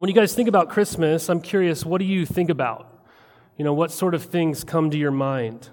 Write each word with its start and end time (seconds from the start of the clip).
When 0.00 0.08
you 0.08 0.14
guys 0.14 0.32
think 0.32 0.48
about 0.48 0.68
Christmas, 0.68 1.28
I'm 1.28 1.40
curious, 1.40 1.84
what 1.84 1.98
do 1.98 2.04
you 2.04 2.24
think 2.24 2.50
about? 2.50 3.04
You 3.56 3.64
know, 3.64 3.72
what 3.72 3.90
sort 3.90 4.14
of 4.14 4.22
things 4.22 4.62
come 4.62 4.92
to 4.92 4.96
your 4.96 5.10
mind? 5.10 5.70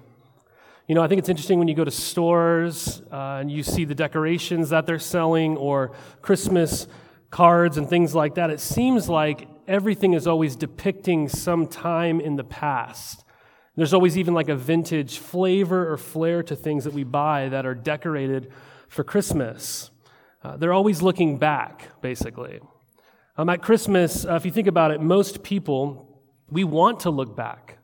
You 0.88 0.96
know, 0.96 1.04
I 1.04 1.08
think 1.08 1.20
it's 1.20 1.30
interesting 1.30 1.60
when 1.60 1.68
you 1.68 1.76
go 1.76 1.84
to 1.84 1.92
stores 1.92 3.04
uh, 3.12 3.38
and 3.40 3.52
you 3.52 3.62
see 3.62 3.86
the 3.86 3.94
decorations 3.94 4.72
that 4.72 4.88
they're 4.88 4.98
selling 4.98 5.58
or 5.58 5.92
Christmas 6.24 6.88
cards 7.30 7.78
and 7.78 7.88
things 7.88 8.16
like 8.16 8.34
that. 8.34 8.50
It 8.50 8.60
seems 8.60 9.08
like 9.08 9.48
everything 9.68 10.14
is 10.14 10.26
always 10.26 10.56
depicting 10.56 11.30
some 11.30 11.68
time 11.68 12.20
in 12.20 12.36
the 12.36 12.44
past. 12.44 13.26
There's 13.76 13.94
always 13.94 14.18
even 14.18 14.34
like 14.34 14.50
a 14.50 14.56
vintage 14.56 15.20
flavor 15.20 15.92
or 15.92 15.98
flair 15.98 16.42
to 16.42 16.56
things 16.56 16.86
that 16.86 16.94
we 16.94 17.04
buy 17.04 17.50
that 17.50 17.68
are 17.68 17.76
decorated 17.76 18.52
for 18.88 19.04
Christmas. 19.04 19.92
Uh, 20.44 20.58
they're 20.58 20.74
always 20.74 21.04
looking 21.04 21.38
back, 21.38 22.02
basically. 22.02 22.60
Um, 23.38 23.50
at 23.50 23.62
Christmas, 23.62 24.26
uh, 24.26 24.36
if 24.36 24.46
you 24.46 24.52
think 24.52 24.68
about 24.68 24.92
it, 24.92 25.02
most 25.02 25.44
people, 25.44 26.22
we 26.50 26.64
want 26.64 27.02
to 27.02 27.10
look 27.10 27.36
back. 27.36 27.80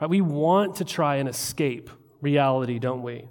Right? 0.00 0.08
We 0.08 0.20
want 0.20 0.76
to 0.76 0.84
try 0.84 1.16
and 1.16 1.28
escape 1.28 1.90
reality, 2.20 2.78
don't 2.78 3.02
we? 3.02 3.28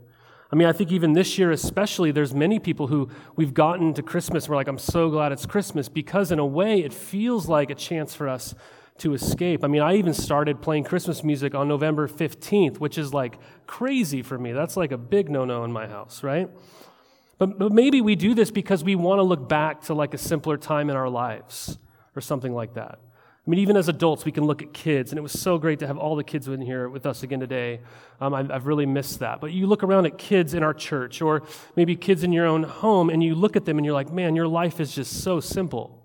I 0.52 0.58
mean, 0.58 0.68
I 0.68 0.74
think 0.74 0.92
even 0.92 1.14
this 1.14 1.38
year, 1.38 1.52
especially, 1.52 2.12
there's 2.12 2.34
many 2.34 2.60
people 2.60 2.88
who 2.88 3.10
we've 3.38 3.54
gotten 3.54 3.94
to 3.94 4.04
Christmas. 4.04 4.50
We're 4.50 4.58
like, 4.58 4.68
I'm 4.68 4.78
so 4.78 5.10
glad 5.10 5.32
it's 5.32 5.46
Christmas 5.46 5.88
because, 5.88 6.30
in 6.30 6.40
a 6.40 6.46
way, 6.46 6.84
it 6.84 6.94
feels 6.94 7.48
like 7.48 7.70
a 7.70 7.76
chance 7.76 8.14
for 8.14 8.28
us 8.28 8.54
to 8.98 9.14
escape. 9.14 9.64
I 9.64 9.68
mean, 9.68 9.82
I 9.82 9.96
even 9.96 10.14
started 10.14 10.62
playing 10.62 10.84
Christmas 10.84 11.24
music 11.24 11.56
on 11.56 11.70
November 11.70 12.10
15th, 12.10 12.80
which 12.80 12.98
is 12.98 13.14
like 13.14 13.40
crazy 13.66 14.22
for 14.22 14.38
me. 14.38 14.52
That's 14.52 14.76
like 14.76 14.92
a 14.92 14.98
big 14.98 15.30
no 15.30 15.46
no 15.46 15.64
in 15.64 15.72
my 15.72 15.88
house, 15.88 16.22
right? 16.22 16.50
But, 17.42 17.58
but 17.58 17.72
maybe 17.72 18.02
we 18.02 18.16
do 18.16 18.36
this 18.36 18.52
because 18.52 18.84
we 18.84 18.94
want 18.94 19.18
to 19.18 19.24
look 19.24 19.50
back 19.50 19.82
to 19.86 19.96
like 19.96 20.14
a 20.14 20.18
simpler 20.20 20.58
time 20.58 20.92
in 20.92 20.96
our 20.96 21.10
lives 21.10 21.80
or 22.16 22.22
something 22.22 22.54
like 22.54 22.76
that. 22.76 23.00
I 23.02 23.50
mean, 23.50 23.60
even 23.62 23.78
as 23.78 23.90
adults, 23.90 24.26
we 24.26 24.32
can 24.32 24.44
look 24.44 24.62
at 24.62 24.74
kids, 24.74 25.12
and 25.12 25.18
it 25.18 25.24
was 25.24 25.32
so 25.32 25.58
great 25.58 25.80
to 25.80 25.88
have 25.88 25.98
all 25.98 26.16
the 26.16 26.24
kids 26.24 26.48
in 26.48 26.62
here 26.62 26.88
with 26.88 27.08
us 27.08 27.24
again 27.24 27.40
today. 27.40 27.80
Um, 28.20 28.36
I've, 28.36 28.52
I've 28.52 28.68
really 28.68 28.86
missed 28.86 29.22
that. 29.22 29.42
But 29.42 29.54
you 29.54 29.66
look 29.66 29.82
around 29.82 30.06
at 30.06 30.20
kids 30.20 30.54
in 30.54 30.62
our 30.62 30.76
church, 30.76 31.20
or 31.20 31.42
maybe 31.76 31.96
kids 31.96 32.24
in 32.24 32.32
your 32.32 32.46
own 32.46 32.62
home, 32.62 33.10
and 33.10 33.24
you 33.24 33.34
look 33.34 33.56
at 33.56 33.66
them 33.66 33.80
and 33.80 33.86
you're 33.86 33.96
like, 33.96 34.14
man, 34.14 34.36
your 34.36 34.48
life 34.48 34.80
is 34.80 34.94
just 34.94 35.24
so 35.24 35.40
simple 35.40 36.01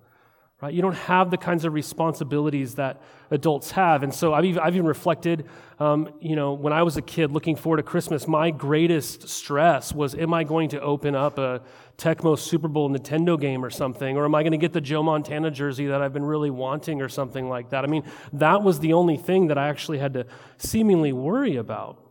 right? 0.63 0.73
You 0.73 0.81
don't 0.81 0.95
have 0.95 1.31
the 1.31 1.37
kinds 1.37 1.67
of 1.67 1.75
responsibilities 1.75 2.77
that 2.77 3.03
adults 3.31 3.73
have. 3.73 4.03
And 4.03 4.13
so 4.13 4.33
I've 4.33 4.45
even, 4.47 4.63
I've 4.63 4.75
even 4.75 4.87
reflected, 4.87 5.47
um, 5.79 6.15
you 6.21 6.35
know, 6.35 6.55
when 6.55 6.73
I 6.73 6.83
was 6.83 6.97
a 6.97 7.03
kid 7.03 7.31
looking 7.31 7.57
forward 7.57 7.77
to 7.77 7.83
Christmas, 7.83 8.27
my 8.27 8.51
greatest 8.51 9.29
stress 9.29 9.93
was, 9.93 10.15
am 10.15 10.33
I 10.33 10.45
going 10.45 10.71
to 10.71 10.81
open 10.81 11.15
up 11.15 11.37
a 11.39 11.61
Tecmo 11.99 12.39
Super 12.39 12.69
Bowl 12.69 12.89
Nintendo 12.89 13.39
game 13.39 13.63
or 13.63 13.69
something? 13.69 14.17
Or 14.17 14.25
am 14.25 14.35
I 14.35 14.43
going 14.43 14.53
to 14.53 14.59
get 14.59 14.73
the 14.73 14.81
Joe 14.81 15.03
Montana 15.03 15.51
jersey 15.51 15.87
that 15.89 16.01
I've 16.01 16.15
been 16.15 16.25
really 16.25 16.51
wanting 16.51 17.03
or 17.03 17.09
something 17.11 17.51
like 17.51 17.71
that? 17.71 17.85
I 17.85 17.89
mean, 17.89 18.05
that 18.33 18.63
was 18.63 18.81
the 18.81 18.95
only 18.95 19.19
thing 19.19 19.49
that 19.49 19.59
I 19.59 19.69
actually 19.69 19.99
had 19.99 20.15
to 20.15 20.27
seemingly 20.57 21.13
worry 21.13 21.57
about. 21.57 22.03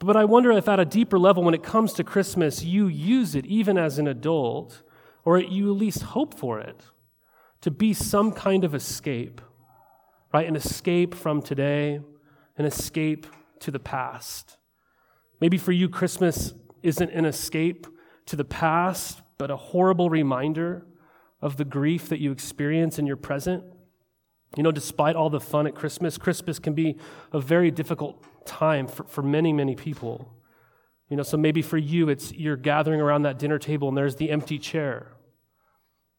But 0.00 0.16
I 0.16 0.24
wonder 0.24 0.52
if 0.52 0.68
at 0.68 0.80
a 0.80 0.84
deeper 0.86 1.18
level, 1.18 1.42
when 1.42 1.54
it 1.54 1.62
comes 1.62 1.92
to 1.94 2.04
Christmas, 2.04 2.64
you 2.64 2.86
use 2.86 3.34
it 3.34 3.44
even 3.44 3.76
as 3.76 3.98
an 3.98 4.06
adult, 4.06 4.82
or 5.24 5.38
you 5.38 5.70
at 5.70 5.76
least 5.76 6.02
hope 6.02 6.38
for 6.38 6.60
it 6.60 6.84
to 7.60 7.70
be 7.70 7.92
some 7.92 8.32
kind 8.32 8.64
of 8.64 8.74
escape, 8.74 9.40
right? 10.32 10.46
An 10.46 10.56
escape 10.56 11.14
from 11.14 11.42
today, 11.42 12.00
an 12.56 12.64
escape 12.64 13.26
to 13.60 13.70
the 13.70 13.80
past. 13.80 14.56
Maybe 15.40 15.58
for 15.58 15.72
you, 15.72 15.88
Christmas 15.88 16.54
isn't 16.82 17.10
an 17.10 17.24
escape 17.24 17.86
to 18.26 18.36
the 18.36 18.44
past, 18.44 19.22
but 19.38 19.50
a 19.50 19.56
horrible 19.56 20.10
reminder 20.10 20.86
of 21.40 21.56
the 21.56 21.64
grief 21.64 22.08
that 22.08 22.20
you 22.20 22.32
experience 22.32 22.98
in 22.98 23.06
your 23.06 23.16
present. 23.16 23.64
You 24.56 24.62
know, 24.62 24.72
despite 24.72 25.14
all 25.14 25.30
the 25.30 25.40
fun 25.40 25.66
at 25.66 25.74
Christmas, 25.74 26.18
Christmas 26.18 26.58
can 26.58 26.74
be 26.74 26.96
a 27.32 27.40
very 27.40 27.70
difficult 27.70 28.24
time 28.46 28.86
for, 28.86 29.04
for 29.04 29.22
many, 29.22 29.52
many 29.52 29.76
people. 29.76 30.32
You 31.08 31.16
know, 31.16 31.22
so 31.22 31.36
maybe 31.36 31.62
for 31.62 31.78
you, 31.78 32.08
it's 32.08 32.32
you're 32.32 32.56
gathering 32.56 33.00
around 33.00 33.22
that 33.22 33.38
dinner 33.38 33.58
table 33.58 33.88
and 33.88 33.96
there's 33.96 34.16
the 34.16 34.30
empty 34.30 34.58
chair 34.58 35.12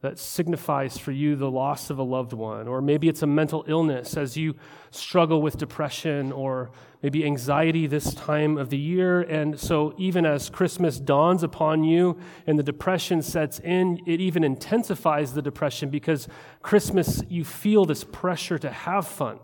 that 0.02 0.18
signifies 0.18 0.98
for 0.98 1.12
you 1.12 1.36
the 1.36 1.52
loss 1.52 1.90
of 1.90 1.98
a 2.00 2.04
loved 2.04 2.32
one. 2.32 2.70
Or 2.70 2.82
maybe 2.82 3.10
it's 3.10 3.22
a 3.22 3.28
mental 3.28 3.66
illness 3.68 4.16
as 4.16 4.38
you 4.38 4.56
struggle 4.92 5.42
with 5.42 5.58
depression 5.58 6.32
or 6.32 6.72
maybe 7.04 7.26
anxiety 7.26 7.86
this 7.86 8.14
time 8.14 8.58
of 8.58 8.70
the 8.70 8.78
year. 8.78 9.20
And 9.22 9.60
so, 9.60 9.94
even 9.98 10.26
as 10.26 10.50
Christmas 10.50 11.00
dawns 11.00 11.44
upon 11.44 11.84
you 11.84 12.18
and 12.48 12.58
the 12.58 12.64
depression 12.64 13.22
sets 13.22 13.60
in, 13.60 14.00
it 14.08 14.22
even 14.22 14.46
intensifies 14.46 15.34
the 15.34 15.42
depression 15.42 15.90
because 15.90 16.30
Christmas, 16.62 17.22
you 17.28 17.44
feel 17.44 17.84
this 17.84 18.06
pressure 18.06 18.58
to 18.58 18.72
have 18.72 19.06
fun. 19.06 19.40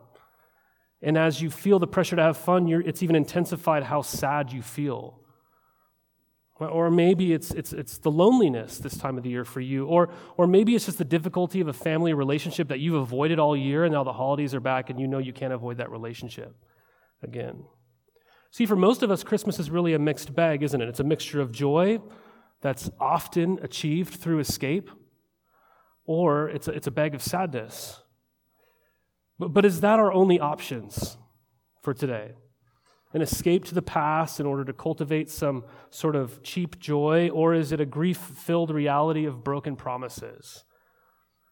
And 1.02 1.18
as 1.18 1.42
you 1.42 1.50
feel 1.50 1.80
the 1.80 1.88
pressure 1.88 2.16
to 2.16 2.24
have 2.24 2.38
fun, 2.38 2.70
it's 2.86 3.04
even 3.04 3.18
intensified 3.18 3.84
how 3.84 4.02
sad 4.02 4.54
you 4.54 4.62
feel. 4.62 5.20
Or 6.58 6.90
maybe 6.90 7.34
it's, 7.34 7.52
it's, 7.52 7.74
it's 7.74 7.98
the 7.98 8.12
loneliness 8.12 8.78
this 8.78 8.96
time 8.96 9.18
of 9.18 9.24
the 9.24 9.30
year 9.30 9.44
for 9.44 9.60
you. 9.60 9.88
Or, 9.88 10.10
or 10.38 10.48
maybe 10.48 10.74
it's 10.74 10.86
just 10.86 10.98
the 10.98 11.04
difficulty 11.04 11.60
of 11.60 11.68
a 11.68 11.74
family 11.74 12.14
relationship 12.14 12.70
that 12.70 12.80
you've 12.80 12.96
avoided 12.96 13.40
all 13.40 13.58
year 13.58 13.84
and 13.84 13.94
now 13.94 14.06
the 14.06 14.14
holidays 14.14 14.56
are 14.56 14.62
back 14.62 14.90
and 14.90 14.98
you 14.98 15.06
know 15.08 15.18
you 15.18 15.34
can't 15.34 15.52
avoid 15.52 15.78
that 15.78 15.92
relationship 15.92 16.56
again. 17.22 17.66
See, 18.52 18.66
for 18.66 18.78
most 18.78 19.04
of 19.04 19.12
us, 19.12 19.22
Christmas 19.22 19.60
is 19.60 19.70
really 19.70 19.94
a 19.94 20.00
mixed 20.00 20.34
bag, 20.34 20.64
isn't 20.64 20.82
it? 20.82 20.88
It's 20.88 21.02
a 21.02 21.04
mixture 21.04 21.42
of 21.42 21.52
joy 21.52 22.00
that's 22.62 22.90
often 23.02 23.60
achieved 23.62 24.14
through 24.14 24.40
escape, 24.40 24.90
or 26.06 26.48
it's 26.48 26.70
a, 26.70 26.72
it's 26.72 26.88
a 26.88 26.92
bag 26.92 27.14
of 27.14 27.22
sadness. 27.22 28.00
But, 29.38 29.50
but 29.50 29.66
is 29.66 29.82
that 29.82 30.00
our 30.00 30.14
only 30.14 30.40
options 30.40 31.18
for 31.84 31.94
today? 31.94 32.32
An 33.16 33.22
escape 33.22 33.64
to 33.64 33.74
the 33.74 33.82
past 33.82 34.42
in 34.42 34.46
order 34.46 34.66
to 34.66 34.74
cultivate 34.74 35.32
some 35.32 35.64
sort 35.90 36.18
of 36.18 36.44
cheap 36.44 36.78
joy, 36.78 37.30
or 37.30 37.54
is 37.54 37.72
it 37.72 37.80
a 37.80 37.86
grief 37.86 38.18
filled 38.18 38.70
reality 38.70 39.24
of 39.24 39.42
broken 39.42 39.78
promises? 39.78 40.66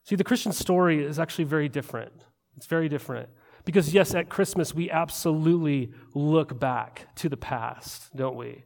See, 0.03 0.17
the 0.17 0.25
Christian 0.25 0.51
story 0.51 1.01
is 1.01 1.19
actually 1.19 1.45
very 1.45 1.69
different. 1.69 2.25
It's 2.57 2.65
very 2.65 2.89
different. 2.89 3.29
Because, 3.63 3.93
yes, 3.93 4.13
at 4.13 4.27
Christmas, 4.27 4.75
we 4.75 4.91
absolutely 4.91 5.93
look 6.13 6.59
back 6.59 7.07
to 7.15 7.29
the 7.29 7.37
past, 7.37 8.13
don't 8.13 8.35
we? 8.35 8.65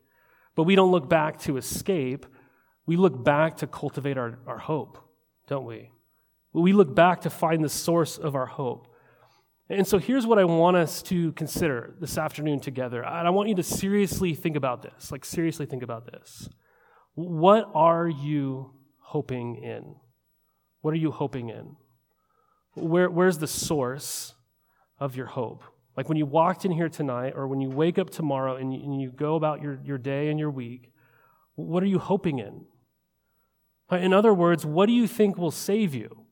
But 0.56 0.64
we 0.64 0.74
don't 0.74 0.92
look 0.92 1.08
back 1.08 1.40
to 1.42 1.58
escape. 1.58 2.26
We 2.88 2.96
look 2.98 3.24
back 3.24 3.58
to 3.58 3.68
cultivate 3.68 4.18
our, 4.18 4.40
our 4.48 4.58
hope, 4.58 4.98
don't 5.46 5.66
we? 5.66 5.92
We 6.52 6.74
look 6.74 6.96
back 6.96 7.22
to 7.22 7.30
find 7.30 7.64
the 7.64 7.70
source 7.70 8.18
of 8.18 8.36
our 8.36 8.48
hope. 8.48 8.92
And 9.70 9.86
so 9.86 9.98
here's 9.98 10.26
what 10.26 10.40
I 10.40 10.46
want 10.46 10.78
us 10.78 11.02
to 11.04 11.34
consider 11.34 11.96
this 12.00 12.18
afternoon 12.18 12.60
together. 12.60 13.04
And 13.04 13.28
I 13.28 13.32
want 13.32 13.50
you 13.50 13.56
to 13.56 13.64
seriously 13.64 14.34
think 14.34 14.56
about 14.56 14.82
this. 14.82 15.12
Like, 15.12 15.26
seriously 15.26 15.66
think 15.66 15.84
about 15.84 16.06
this. 16.06 16.48
What 17.16 17.70
are 17.74 18.08
you 18.08 18.72
hoping 19.00 19.58
in? 19.58 19.96
What 20.82 20.94
are 20.94 20.98
you 20.98 21.12
hoping 21.12 21.50
in? 21.50 21.76
Where, 22.76 23.10
where's 23.10 23.40
the 23.40 23.48
source 23.48 24.36
of 25.00 25.16
your 25.16 25.26
hope? 25.26 25.64
Like 25.98 26.08
when 26.08 26.18
you 26.18 26.28
walked 26.28 26.64
in 26.64 26.72
here 26.72 26.90
tonight, 26.90 27.34
or 27.36 27.48
when 27.48 27.60
you 27.60 27.70
wake 27.70 27.98
up 27.98 28.12
tomorrow 28.12 28.56
and 28.56 28.72
you, 28.72 28.82
and 28.84 29.02
you 29.02 29.10
go 29.10 29.36
about 29.36 29.62
your, 29.62 29.80
your 29.84 29.98
day 29.98 30.30
and 30.30 30.40
your 30.40 30.52
week, 30.52 30.92
what 31.56 31.82
are 31.82 31.88
you 31.88 31.98
hoping 31.98 32.38
in? 32.38 32.66
In 33.92 34.14
other 34.14 34.34
words, 34.34 34.64
what 34.64 34.86
do 34.86 34.94
you 34.94 35.08
think 35.08 35.38
will 35.38 35.50
save 35.50 35.96
you? 35.96 36.27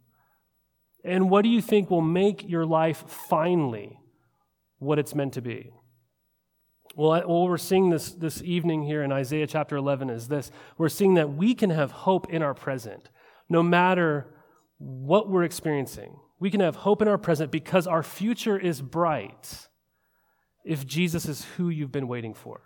And 1.06 1.30
what 1.30 1.44
do 1.44 1.50
you 1.50 1.62
think 1.62 1.92
will 1.92 2.02
make 2.02 2.50
your 2.50 2.66
life 2.66 3.06
finally 3.08 4.00
what 4.80 4.98
it's 4.98 5.14
meant 5.14 5.34
to 5.34 5.42
be? 5.42 5.72
Well, 6.96 7.12
what 7.28 7.48
we're 7.48 7.58
seeing 7.58 7.92
this, 7.92 8.12
this 8.12 8.42
evening 8.42 8.84
here 8.84 9.04
in 9.04 9.12
Isaiah 9.12 9.46
chapter 9.46 9.76
11 9.76 10.10
is 10.10 10.28
this 10.28 10.52
we're 10.78 10.90
seeing 10.90 11.14
that 11.14 11.34
we 11.34 11.54
can 11.54 11.70
have 11.70 11.92
hope 11.92 12.30
in 12.30 12.42
our 12.42 12.54
present, 12.54 13.10
no 13.50 13.62
matter 13.62 14.34
what 14.80 15.30
we're 15.30 15.44
experiencing. 15.44 16.18
We 16.40 16.50
can 16.50 16.62
have 16.62 16.78
hope 16.78 17.02
in 17.02 17.08
our 17.08 17.18
present 17.18 17.52
because 17.52 17.86
our 17.86 18.04
future 18.04 18.58
is 18.58 18.82
bright 18.82 19.68
if 20.64 20.88
Jesus 20.88 21.28
is 21.28 21.46
who 21.58 21.70
you've 21.70 21.92
been 21.92 22.08
waiting 22.08 22.34
for 22.34 22.62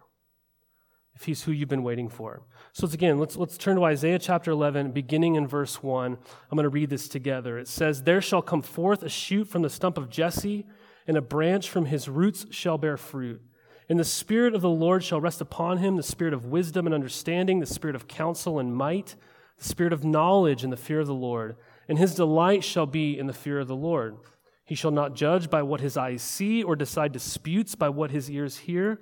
if 1.20 1.26
he's 1.26 1.44
who 1.44 1.52
you've 1.52 1.68
been 1.68 1.84
waiting 1.84 2.08
for. 2.08 2.44
So 2.72 2.86
let's 2.86 2.94
again, 2.94 3.20
let's, 3.20 3.36
let's 3.36 3.58
turn 3.58 3.76
to 3.76 3.84
Isaiah 3.84 4.20
chapter 4.20 4.52
11, 4.52 4.92
beginning 4.92 5.36
in 5.36 5.48
verse 5.48 5.84
1. 5.84 6.14
I'm 6.14 6.56
going 6.56 6.64
to 6.64 6.70
read 6.70 6.90
this 6.90 7.10
together. 7.10 7.60
It 7.60 7.68
says, 7.68 8.04
There 8.04 8.22
shall 8.22 8.42
come 8.42 8.62
forth 8.62 9.04
a 9.04 9.10
shoot 9.10 9.50
from 9.50 9.62
the 9.62 9.70
stump 9.70 9.98
of 9.98 10.10
Jesse, 10.10 10.66
and 11.08 11.18
a 11.18 11.22
branch 11.22 11.70
from 11.70 11.88
his 11.88 12.08
roots 12.08 12.46
shall 12.52 12.78
bear 12.78 12.96
fruit. 12.96 13.42
And 13.90 14.00
the 14.00 14.06
Spirit 14.06 14.56
of 14.56 14.62
the 14.62 14.70
Lord 14.70 15.04
shall 15.04 15.20
rest 15.20 15.42
upon 15.42 15.80
him 15.80 15.98
the 15.98 16.04
Spirit 16.04 16.34
of 16.34 16.46
wisdom 16.46 16.86
and 16.86 16.96
understanding, 16.96 17.60
the 17.60 17.66
Spirit 17.66 17.98
of 17.98 18.08
counsel 18.08 18.58
and 18.58 18.74
might, 18.74 19.16
the 19.58 19.66
Spirit 19.66 19.92
of 19.92 20.06
knowledge 20.06 20.64
and 20.64 20.72
the 20.72 20.78
fear 20.78 21.02
of 21.02 21.08
the 21.08 21.14
Lord. 21.14 21.58
And 21.90 21.98
his 21.98 22.16
delight 22.16 22.64
shall 22.64 22.86
be 22.86 23.20
in 23.20 23.28
the 23.28 23.34
fear 23.34 23.60
of 23.60 23.68
the 23.68 23.76
Lord. 23.76 24.16
He 24.64 24.76
shall 24.76 24.92
not 24.92 25.16
judge 25.16 25.50
by 25.50 25.64
what 25.64 25.82
his 25.82 25.98
eyes 25.98 26.22
see, 26.22 26.64
or 26.64 26.78
decide 26.78 27.12
disputes 27.12 27.76
by 27.76 27.90
what 27.90 28.12
his 28.12 28.32
ears 28.32 28.60
hear 28.60 29.02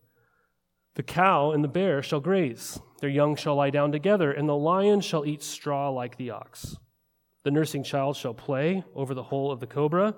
The 0.95 1.03
cow 1.03 1.51
and 1.51 1.63
the 1.63 1.69
bear 1.69 2.03
shall 2.03 2.19
graze, 2.19 2.79
their 2.99 3.09
young 3.09 3.35
shall 3.35 3.55
lie 3.55 3.69
down 3.69 3.91
together, 3.91 4.31
and 4.31 4.47
the 4.47 4.55
lion 4.55 4.99
shall 5.01 5.25
eat 5.25 5.41
straw 5.41 5.89
like 5.89 6.17
the 6.17 6.31
ox. 6.31 6.75
The 7.43 7.51
nursing 7.51 7.83
child 7.83 8.17
shall 8.17 8.33
play 8.33 8.83
over 8.93 9.13
the 9.13 9.23
hole 9.23 9.51
of 9.51 9.59
the 9.59 9.67
cobra, 9.67 10.15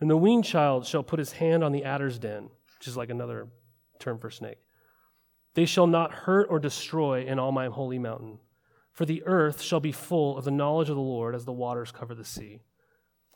and 0.00 0.10
the 0.10 0.16
weaned 0.16 0.44
child 0.44 0.86
shall 0.86 1.02
put 1.02 1.18
his 1.18 1.32
hand 1.32 1.62
on 1.62 1.72
the 1.72 1.84
adder's 1.84 2.18
den, 2.18 2.50
which 2.78 2.88
is 2.88 2.96
like 2.96 3.10
another 3.10 3.48
term 3.98 4.18
for 4.18 4.30
snake. 4.30 4.58
They 5.54 5.66
shall 5.66 5.86
not 5.86 6.12
hurt 6.12 6.48
or 6.50 6.58
destroy 6.58 7.24
in 7.24 7.38
all 7.38 7.52
my 7.52 7.66
holy 7.66 7.98
mountain, 7.98 8.38
for 8.92 9.04
the 9.04 9.22
earth 9.24 9.62
shall 9.62 9.80
be 9.80 9.92
full 9.92 10.36
of 10.36 10.44
the 10.44 10.50
knowledge 10.50 10.88
of 10.88 10.96
the 10.96 11.02
Lord 11.02 11.34
as 11.34 11.44
the 11.44 11.52
waters 11.52 11.92
cover 11.92 12.14
the 12.14 12.24
sea. 12.24 12.62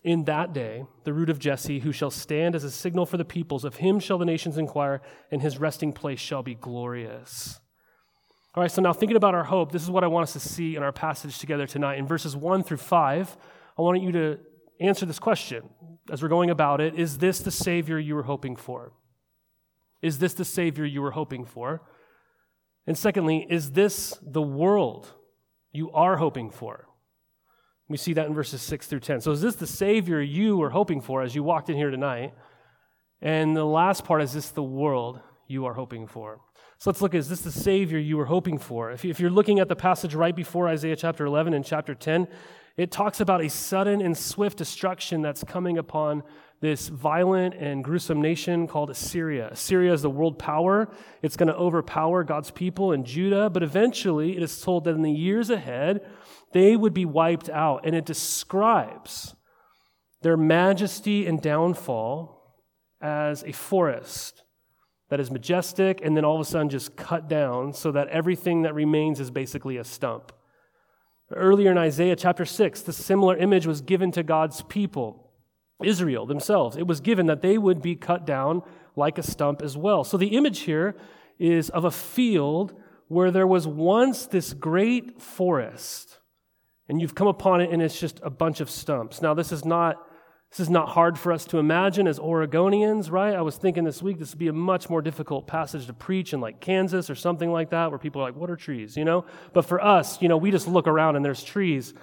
In 0.03 0.25
that 0.25 0.53
day, 0.55 0.87
the 1.05 1.13
root 1.13 1.29
of 1.29 1.39
Jesse, 1.39 1.81
who 1.81 1.93
shall 1.93 2.11
stand 2.11 2.55
as 2.55 2.65
a 2.65 2.71
signal 2.71 3.05
for 3.05 3.19
the 3.19 3.25
peoples, 3.25 3.65
of 3.65 3.77
him 3.77 4.01
shall 4.01 4.17
the 4.17 4.25
nations 4.25 4.57
inquire, 4.57 5.03
and 5.31 5.43
his 5.43 5.59
resting 5.59 5.93
place 5.93 6.19
shall 6.19 6.43
be 6.43 6.55
glorious. 6.55 7.61
All 8.55 8.63
right, 8.63 8.71
so 8.71 8.81
now 8.81 8.95
thinking 8.95 9.17
about 9.17 9.35
our 9.35 9.45
hope, 9.45 9.73
this 9.73 9.83
is 9.83 9.91
what 9.91 10.03
I 10.03 10.09
want 10.09 10.25
us 10.25 10.33
to 10.33 10.41
see 10.41 10.75
in 10.75 10.83
our 10.83 10.93
passage 10.93 11.39
together 11.39 11.67
tonight. 11.67 11.99
In 11.99 12.07
verses 12.07 12.35
1 12.35 12.65
through 12.65 12.79
5, 12.79 13.37
I 13.79 13.83
want 13.83 14.03
you 14.03 14.11
to 14.13 14.39
answer 14.81 15.05
this 15.05 15.19
question 15.19 15.69
as 16.11 16.23
we're 16.23 16.29
going 16.29 16.51
about 16.51 16.81
it 16.81 16.99
Is 16.99 17.19
this 17.19 17.41
the 17.41 17.51
Savior 17.51 17.99
you 17.99 18.15
were 18.15 18.25
hoping 18.25 18.57
for? 18.57 18.93
Is 20.03 20.19
this 20.19 20.35
the 20.35 20.45
Savior 20.45 20.85
you 20.85 21.03
were 21.03 21.11
hoping 21.11 21.45
for? 21.45 21.83
And 22.87 22.97
secondly, 22.97 23.47
is 23.49 23.73
this 23.73 24.19
the 24.23 24.43
world 24.43 25.13
you 25.73 25.91
are 25.93 26.17
hoping 26.17 26.51
for? 26.51 26.89
We 27.91 27.97
see 27.97 28.13
that 28.13 28.27
in 28.27 28.35
verses 28.35 28.63
6 28.63 28.87
through 28.87 29.01
10. 29.01 29.21
So, 29.21 29.33
is 29.33 29.43
this 29.43 29.57
the 29.57 29.67
Savior 29.67 30.23
you 30.23 30.57
were 30.57 30.71
hoping 30.71 31.01
for 31.01 31.23
as 31.23 31.35
you 31.35 31.43
walked 31.43 31.69
in 31.69 31.77
here 31.77 31.91
tonight? 31.91 32.33
And 33.21 33.57
the 33.57 33.65
last 33.65 34.05
part 34.05 34.23
is 34.23 34.33
this 34.33 34.51
the 34.51 34.63
world 34.63 35.21
you 35.49 35.67
are 35.67 35.75
hoping 35.75 36.07
for? 36.07 36.41
So 36.79 36.89
let's 36.89 37.03
look, 37.03 37.15
is 37.15 37.29
this 37.29 37.41
the 37.41 37.53
Savior 37.53 37.99
you 37.99 38.17
were 38.17 38.25
hoping 38.25 38.59
for? 38.59 38.91
If 38.93 39.05
you're 39.05 39.29
looking 39.29 39.59
at 39.59 39.69
the 39.69 39.77
passage 39.77 40.15
right 40.15 40.35
before 40.35 40.69
Isaiah 40.69 40.97
chapter 40.97 41.27
11 41.27 41.53
and 41.53 41.65
chapter 41.65 41.95
10, 41.95 42.27
it 42.77 42.91
talks 42.91 43.21
about 43.21 43.43
a 43.43 43.51
sudden 43.51 44.01
and 44.01 44.17
swift 44.17 44.57
destruction 44.57 45.21
that's 45.21 45.45
coming 45.45 45.77
upon 45.77 46.23
this 46.61 46.89
violent 46.89 47.55
and 47.55 47.85
gruesome 47.85 48.23
nation 48.23 48.67
called 48.67 48.89
Assyria. 48.89 49.49
Assyria 49.51 49.93
is 49.93 50.01
the 50.01 50.09
world 50.09 50.39
power. 50.39 50.89
It's 51.21 51.37
going 51.37 51.49
to 51.49 51.57
overpower 51.57 52.25
God's 52.25 52.51
people 52.51 52.93
in 52.93 53.05
Judah, 53.05 53.51
but 53.51 53.63
eventually 53.63 54.37
it 54.37 54.43
is 54.43 54.61
told 54.63 54.85
that 54.85 54.95
in 54.95 55.03
the 55.03 55.13
years 55.13 55.51
ahead, 55.51 56.01
they 56.53 56.77
would 56.77 56.95
be 56.95 57.05
wiped 57.05 57.49
out. 57.49 57.87
And 57.87 57.95
it 57.95 58.05
describes 58.05 59.35
their 60.23 60.37
majesty 60.37 61.27
and 61.27 61.41
downfall 61.41 62.57
as 63.01 63.43
a 63.45 63.53
forest 63.53 64.43
that 65.09 65.21
is 65.21 65.31
majestic 65.31 66.01
and 66.03 66.17
then 66.17 66.25
all 66.25 66.37
of 66.37 66.41
a 66.41 66.45
sudden 66.45 66.69
just 66.69 66.97
cut 66.97 67.29
down 67.29 67.73
so 67.73 67.93
that 67.93 68.09
everything 68.09 68.63
that 68.63 68.75
remains 68.75 69.21
is 69.21 69.31
basically 69.31 69.77
a 69.77 69.85
stump. 69.85 70.33
Earlier 71.35 71.71
in 71.71 71.79
Isaiah 71.79 72.17
chapter 72.17 72.45
6, 72.45 72.83
the 72.83 72.93
similar 72.93 73.37
image 73.37 73.67
was 73.67 73.81
given 73.81 74.13
to 74.13 74.23
God's 74.23 74.63
people, 74.63 75.31
Israel 75.83 76.27
themselves. 76.27 76.77
It 76.77 76.87
was 76.87 77.01
given 77.01 77.27
that 77.27 77.43
they 77.43 77.59
would 77.59 77.83
be 77.83 77.97
cut 77.97 78.25
down 78.25 78.63
like 78.97 79.19
a 79.19 79.23
stump 79.23 79.63
as 79.63 79.77
well. 79.77 80.05
So 80.05 80.17
the 80.17 80.37
image 80.37 80.61
here 80.61 80.97
is 81.39 81.71
of 81.71 81.85
a 81.85 81.91
field 81.91 82.75
where 83.09 83.31
there 83.31 83.47
was 83.47 83.67
once 83.67 84.27
this 84.27 84.53
great 84.53 85.21
forest, 85.21 86.19
and 86.91 87.01
you've 87.01 87.15
come 87.15 87.29
upon 87.29 87.61
it 87.61 87.71
and 87.71 87.81
it's 87.81 87.99
just 87.99 88.19
a 88.25 88.31
bunch 88.31 88.61
of 88.61 88.69
stumps. 88.69 89.23
Now, 89.23 89.33
this 89.33 89.53
is 89.53 89.65
not 89.65 90.05
this 90.51 90.59
is 90.59 90.69
not 90.69 90.89
hard 90.89 91.17
for 91.17 91.31
us 91.31 91.45
to 91.47 91.59
imagine 91.59 92.09
as 92.09 92.19
Oregonians, 92.19 93.09
right? 93.09 93.37
I 93.37 93.43
was 93.43 93.57
thinking 93.57 93.85
this 93.85 94.03
week 94.03 94.19
this 94.19 94.33
would 94.33 94.41
be 94.41 94.49
a 94.49 94.53
much 94.53 94.91
more 94.91 95.01
difficult 95.01 95.47
passage 95.47 95.87
to 95.87 95.93
preach 95.93 96.33
in 96.33 96.41
like 96.41 96.61
Kansas 96.61 97.09
or 97.09 97.15
something 97.15 97.53
like 97.53 97.71
that, 97.71 97.91
where 97.91 98.01
people 98.01 98.21
are 98.21 98.25
like, 98.25 98.35
what 98.35 98.51
are 98.51 98.57
trees, 98.57 98.97
you 98.97 99.05
know? 99.05 99.25
But 99.53 99.65
for 99.65 99.81
us, 99.81 100.21
you 100.21 100.29
know, 100.29 100.37
we 100.37 100.51
just 100.51 100.67
look 100.67 100.89
around 100.89 101.15
and 101.15 101.25
there's 101.25 101.45
trees 101.45 101.95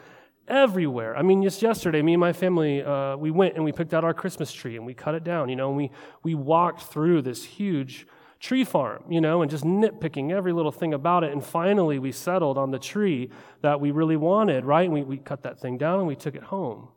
everywhere. 0.48 1.18
I 1.18 1.24
mean, 1.24 1.44
just 1.44 1.62
yesterday, 1.62 2.02
me 2.02 2.14
and 2.14 2.22
my 2.22 2.32
family, 2.32 2.82
uh, 2.82 3.18
we 3.18 3.30
went 3.30 3.56
and 3.56 3.66
we 3.66 3.74
picked 3.74 3.94
out 3.94 4.06
our 4.06 4.14
Christmas 4.14 4.54
tree 4.54 4.78
and 4.78 4.86
we 4.86 4.94
cut 4.94 5.14
it 5.14 5.26
down, 5.26 5.50
you 5.50 5.58
know, 5.58 5.68
and 5.68 5.76
we, 5.76 5.92
we 6.24 6.34
walked 6.34 6.84
through 6.84 7.24
this 7.24 7.44
huge 7.44 8.08
tree 8.40 8.64
farm, 8.64 9.04
you 9.10 9.22
know, 9.22 9.42
and 9.42 9.50
just 9.50 9.64
nitpicking 9.64 10.32
every 10.32 10.54
little 10.54 10.72
thing 10.72 10.94
about 10.94 11.24
it. 11.24 11.32
And 11.32 11.44
finally, 11.44 12.00
we 12.00 12.12
settled 12.12 12.58
on 12.58 12.72
the 12.72 12.80
tree 12.80 13.30
that 13.62 13.82
we 13.82 13.92
really 13.92 14.18
wanted, 14.18 14.66
right? 14.66 14.86
And 14.86 14.94
we, 14.94 15.04
we 15.04 15.18
cut 15.18 15.44
that 15.44 15.60
thing 15.60 15.78
down 15.78 16.00
and 16.00 16.08
we 16.08 16.16
took 16.16 16.36
it 16.36 16.44
home. 16.44 16.90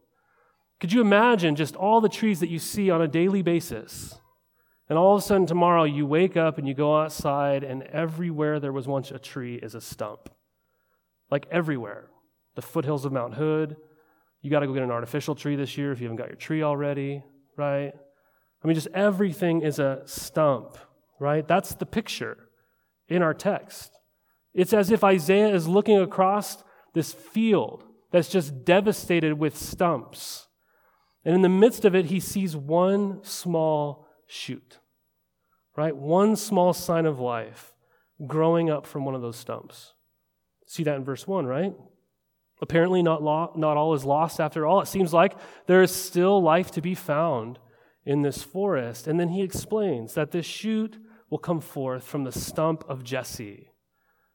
Could 0.80 0.92
you 0.92 1.00
imagine 1.00 1.56
just 1.56 1.76
all 1.76 2.00
the 2.00 2.08
trees 2.08 2.40
that 2.40 2.48
you 2.48 2.58
see 2.58 2.90
on 2.90 3.02
a 3.02 3.08
daily 3.08 3.42
basis? 3.42 4.18
And 4.88 4.98
all 4.98 5.14
of 5.14 5.22
a 5.22 5.24
sudden, 5.24 5.46
tomorrow, 5.46 5.84
you 5.84 6.04
wake 6.04 6.36
up 6.36 6.58
and 6.58 6.66
you 6.66 6.74
go 6.74 7.00
outside, 7.00 7.62
and 7.62 7.84
everywhere 7.84 8.58
there 8.58 8.72
was 8.72 8.88
once 8.88 9.12
a 9.12 9.20
tree 9.20 9.54
is 9.54 9.76
a 9.76 9.80
stump. 9.80 10.28
Like 11.30 11.46
everywhere. 11.50 12.08
The 12.56 12.62
foothills 12.62 13.04
of 13.04 13.12
Mount 13.12 13.34
Hood. 13.34 13.76
You 14.42 14.50
got 14.50 14.60
to 14.60 14.66
go 14.66 14.74
get 14.74 14.82
an 14.82 14.90
artificial 14.90 15.34
tree 15.34 15.54
this 15.54 15.78
year 15.78 15.92
if 15.92 16.00
you 16.00 16.06
haven't 16.06 16.16
got 16.16 16.28
your 16.28 16.36
tree 16.36 16.62
already, 16.62 17.22
right? 17.56 17.92
I 18.62 18.66
mean, 18.66 18.74
just 18.74 18.88
everything 18.88 19.62
is 19.62 19.78
a 19.78 20.02
stump, 20.06 20.76
right? 21.20 21.46
That's 21.46 21.74
the 21.74 21.86
picture 21.86 22.48
in 23.08 23.22
our 23.22 23.34
text. 23.34 23.92
It's 24.52 24.72
as 24.72 24.90
if 24.90 25.04
Isaiah 25.04 25.54
is 25.54 25.68
looking 25.68 26.00
across 26.00 26.64
this 26.94 27.12
field 27.12 27.84
that's 28.10 28.28
just 28.28 28.64
devastated 28.64 29.34
with 29.34 29.56
stumps. 29.56 30.48
And 31.24 31.34
in 31.34 31.42
the 31.42 31.48
midst 31.48 31.84
of 31.84 31.94
it, 31.94 32.06
he 32.06 32.18
sees 32.18 32.56
one 32.56 33.22
small 33.22 34.08
shoot, 34.26 34.78
right? 35.76 35.94
One 35.94 36.34
small 36.34 36.72
sign 36.72 37.06
of 37.06 37.20
life 37.20 37.74
growing 38.26 38.70
up 38.70 38.86
from 38.86 39.04
one 39.04 39.14
of 39.14 39.22
those 39.22 39.36
stumps. 39.36 39.92
See 40.66 40.82
that 40.84 40.96
in 40.96 41.04
verse 41.04 41.26
1, 41.26 41.46
right? 41.46 41.74
Apparently, 42.62 43.02
not, 43.02 43.22
law, 43.22 43.52
not 43.56 43.76
all 43.76 43.94
is 43.94 44.04
lost 44.04 44.40
after 44.40 44.66
all. 44.66 44.80
It 44.80 44.88
seems 44.88 45.12
like 45.12 45.34
there 45.66 45.82
is 45.82 45.94
still 45.94 46.42
life 46.42 46.70
to 46.72 46.80
be 46.80 46.94
found 46.94 47.58
in 48.04 48.22
this 48.22 48.42
forest. 48.42 49.06
And 49.06 49.18
then 49.18 49.28
he 49.28 49.42
explains 49.42 50.14
that 50.14 50.30
this 50.30 50.46
shoot 50.46 50.98
will 51.30 51.38
come 51.38 51.60
forth 51.60 52.04
from 52.04 52.24
the 52.24 52.32
stump 52.32 52.84
of 52.88 53.04
Jesse. 53.04 53.70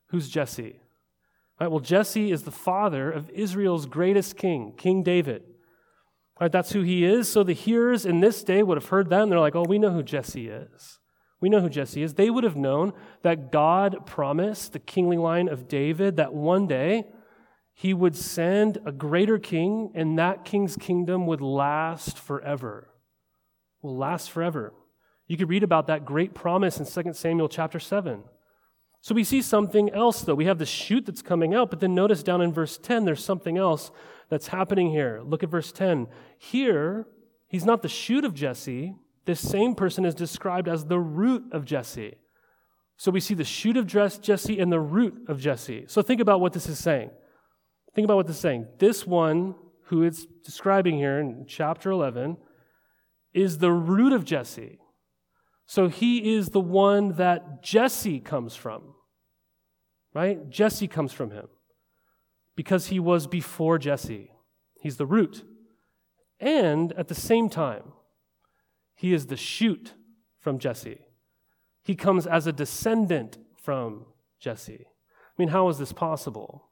Who's 0.07 0.29
Jesse? 0.29 0.79
Right, 1.59 1.69
well, 1.69 1.79
Jesse 1.79 2.31
is 2.31 2.43
the 2.43 2.51
father 2.51 3.11
of 3.11 3.29
Israel's 3.29 3.85
greatest 3.85 4.37
king, 4.37 4.73
King 4.77 5.03
David. 5.03 5.43
Right, 6.39 6.51
that's 6.51 6.71
who 6.73 6.81
he 6.81 7.05
is. 7.05 7.29
So 7.29 7.43
the 7.43 7.53
hearers 7.53 8.05
in 8.05 8.19
this 8.19 8.43
day 8.43 8.61
would 8.61 8.77
have 8.77 8.89
heard 8.89 9.09
that 9.09 9.21
and 9.21 9.31
they're 9.31 9.39
like, 9.39 9.55
oh, 9.55 9.65
we 9.67 9.79
know 9.79 9.91
who 9.91 10.03
Jesse 10.03 10.49
is. 10.49 10.99
We 11.39 11.49
know 11.49 11.61
who 11.61 11.69
Jesse 11.69 12.01
is. 12.01 12.15
They 12.15 12.29
would 12.29 12.43
have 12.43 12.55
known 12.57 12.93
that 13.21 13.51
God 13.51 14.05
promised 14.05 14.73
the 14.73 14.79
kingly 14.79 15.17
line 15.17 15.47
of 15.47 15.67
David 15.67 16.17
that 16.17 16.33
one 16.33 16.67
day 16.67 17.05
he 17.73 17.93
would 17.93 18.15
send 18.15 18.79
a 18.85 18.91
greater 18.91 19.37
king 19.37 19.91
and 19.93 20.17
that 20.17 20.45
king's 20.45 20.75
kingdom 20.75 21.25
would 21.27 21.41
last 21.41 22.17
forever. 22.17 22.89
Will 23.81 23.97
last 23.97 24.31
forever. 24.31 24.73
You 25.27 25.37
could 25.37 25.49
read 25.49 25.63
about 25.63 25.87
that 25.87 26.05
great 26.05 26.33
promise 26.33 26.79
in 26.79 27.03
2 27.03 27.13
Samuel 27.13 27.49
chapter 27.49 27.79
7. 27.79 28.23
So 29.01 29.13
we 29.13 29.23
see 29.23 29.41
something 29.41 29.91
else, 29.91 30.21
though. 30.21 30.35
We 30.35 30.45
have 30.45 30.57
the 30.57 30.65
shoot 30.65 31.05
that's 31.05 31.21
coming 31.21 31.53
out, 31.53 31.69
but 31.69 31.79
then 31.79 31.93
notice 31.93 32.23
down 32.23 32.41
in 32.41 32.51
verse 32.51 32.77
10, 32.77 33.05
there's 33.05 33.23
something 33.23 33.57
else 33.57 33.91
that's 34.29 34.47
happening 34.47 34.89
here. 34.89 35.21
Look 35.23 35.43
at 35.43 35.49
verse 35.49 35.71
10. 35.71 36.07
Here, 36.37 37.07
he's 37.47 37.65
not 37.65 37.81
the 37.81 37.87
shoot 37.87 38.25
of 38.25 38.33
Jesse. 38.33 38.95
This 39.25 39.39
same 39.39 39.75
person 39.75 40.05
is 40.05 40.15
described 40.15 40.67
as 40.67 40.85
the 40.85 40.99
root 40.99 41.43
of 41.51 41.65
Jesse. 41.65 42.15
So 42.97 43.11
we 43.11 43.19
see 43.19 43.33
the 43.33 43.43
shoot 43.43 43.77
of 43.77 43.85
Jesse 43.87 44.59
and 44.59 44.71
the 44.71 44.79
root 44.79 45.25
of 45.27 45.39
Jesse. 45.39 45.85
So 45.87 46.01
think 46.01 46.21
about 46.21 46.39
what 46.39 46.53
this 46.53 46.67
is 46.67 46.79
saying. 46.79 47.11
Think 47.93 48.05
about 48.05 48.17
what 48.17 48.27
this 48.27 48.37
is 48.37 48.41
saying. 48.41 48.67
This 48.79 49.05
one 49.05 49.55
who 49.85 50.01
it's 50.01 50.25
describing 50.43 50.97
here 50.97 51.19
in 51.19 51.45
chapter 51.47 51.91
11 51.91 52.37
is 53.33 53.57
the 53.59 53.71
root 53.71 54.13
of 54.13 54.25
Jesse. 54.25 54.79
So 55.67 55.87
he 55.87 56.35
is 56.35 56.49
the 56.49 56.59
one 56.59 57.13
that 57.13 57.63
Jesse 57.63 58.19
comes 58.19 58.55
from. 58.55 58.95
Right? 60.13 60.49
Jesse 60.49 60.87
comes 60.87 61.11
from 61.11 61.31
him 61.31 61.47
because 62.55 62.87
he 62.87 62.99
was 62.99 63.27
before 63.27 63.77
Jesse. 63.77 64.31
He's 64.79 64.97
the 64.97 65.05
root. 65.05 65.43
And 66.39 66.93
at 66.93 67.07
the 67.07 67.15
same 67.15 67.49
time, 67.49 67.93
he 68.95 69.13
is 69.13 69.27
the 69.27 69.37
shoot 69.37 69.93
from 70.39 70.59
Jesse. 70.59 70.99
He 71.83 71.95
comes 71.95 72.25
as 72.25 72.47
a 72.47 72.53
descendant 72.53 73.37
from 73.57 74.05
Jesse. 74.39 74.85
I 74.87 75.33
mean, 75.37 75.49
how 75.49 75.67
is 75.69 75.77
this 75.77 75.91
possible? 75.91 76.69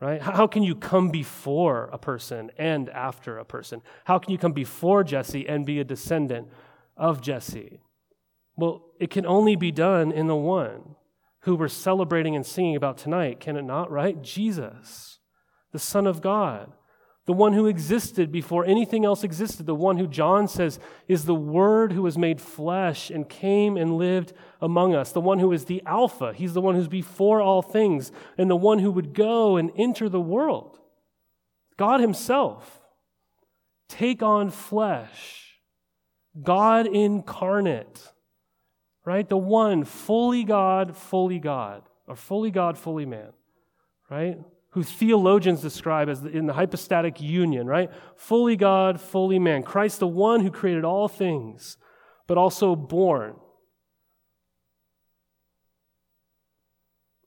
Right? 0.00 0.20
How 0.20 0.46
can 0.46 0.62
you 0.62 0.74
come 0.74 1.10
before 1.10 1.88
a 1.92 1.98
person 1.98 2.50
and 2.58 2.90
after 2.90 3.38
a 3.38 3.44
person? 3.44 3.80
How 4.04 4.18
can 4.18 4.32
you 4.32 4.38
come 4.38 4.52
before 4.52 5.02
Jesse 5.02 5.48
and 5.48 5.64
be 5.64 5.80
a 5.80 5.84
descendant 5.84 6.48
of 6.96 7.20
Jesse? 7.20 7.80
Well, 8.56 8.84
it 9.00 9.10
can 9.10 9.26
only 9.26 9.56
be 9.56 9.72
done 9.72 10.12
in 10.12 10.26
the 10.26 10.36
one 10.36 10.94
who 11.40 11.56
we're 11.56 11.68
celebrating 11.68 12.34
and 12.34 12.46
singing 12.46 12.76
about 12.76 12.96
tonight, 12.96 13.40
can 13.40 13.56
it 13.56 13.64
not, 13.64 13.90
right? 13.90 14.22
Jesus, 14.22 15.18
the 15.72 15.78
Son 15.78 16.06
of 16.06 16.22
God, 16.22 16.72
the 17.26 17.32
one 17.32 17.52
who 17.52 17.66
existed 17.66 18.30
before 18.30 18.64
anything 18.64 19.04
else 19.04 19.24
existed, 19.24 19.66
the 19.66 19.74
one 19.74 19.98
who 19.98 20.06
John 20.06 20.46
says 20.46 20.78
is 21.08 21.24
the 21.24 21.34
Word 21.34 21.92
who 21.92 22.02
was 22.02 22.16
made 22.16 22.40
flesh 22.40 23.10
and 23.10 23.28
came 23.28 23.76
and 23.76 23.96
lived 23.96 24.32
among 24.60 24.94
us, 24.94 25.12
the 25.12 25.20
one 25.20 25.38
who 25.38 25.52
is 25.52 25.64
the 25.64 25.82
Alpha. 25.86 26.32
He's 26.34 26.54
the 26.54 26.60
one 26.60 26.74
who's 26.74 26.88
before 26.88 27.40
all 27.40 27.62
things, 27.62 28.12
and 28.38 28.50
the 28.50 28.56
one 28.56 28.78
who 28.78 28.90
would 28.90 29.14
go 29.14 29.56
and 29.56 29.70
enter 29.76 30.08
the 30.08 30.20
world. 30.20 30.78
God 31.76 32.00
Himself 32.00 32.80
take 33.88 34.22
on 34.22 34.50
flesh, 34.50 35.60
God 36.42 36.86
incarnate 36.86 38.13
right? 39.04 39.28
The 39.28 39.36
one, 39.36 39.84
fully 39.84 40.44
God, 40.44 40.96
fully 40.96 41.38
God, 41.38 41.82
or 42.06 42.16
fully 42.16 42.50
God, 42.50 42.78
fully 42.78 43.06
man, 43.06 43.32
right? 44.10 44.38
Who 44.70 44.82
theologians 44.82 45.60
describe 45.60 46.08
as 46.08 46.24
in 46.24 46.46
the 46.46 46.54
hypostatic 46.54 47.20
union, 47.20 47.66
right? 47.66 47.90
Fully 48.16 48.56
God, 48.56 49.00
fully 49.00 49.38
man. 49.38 49.62
Christ, 49.62 50.00
the 50.00 50.08
one 50.08 50.40
who 50.40 50.50
created 50.50 50.84
all 50.84 51.06
things, 51.06 51.76
but 52.26 52.38
also 52.38 52.74
born. 52.74 53.36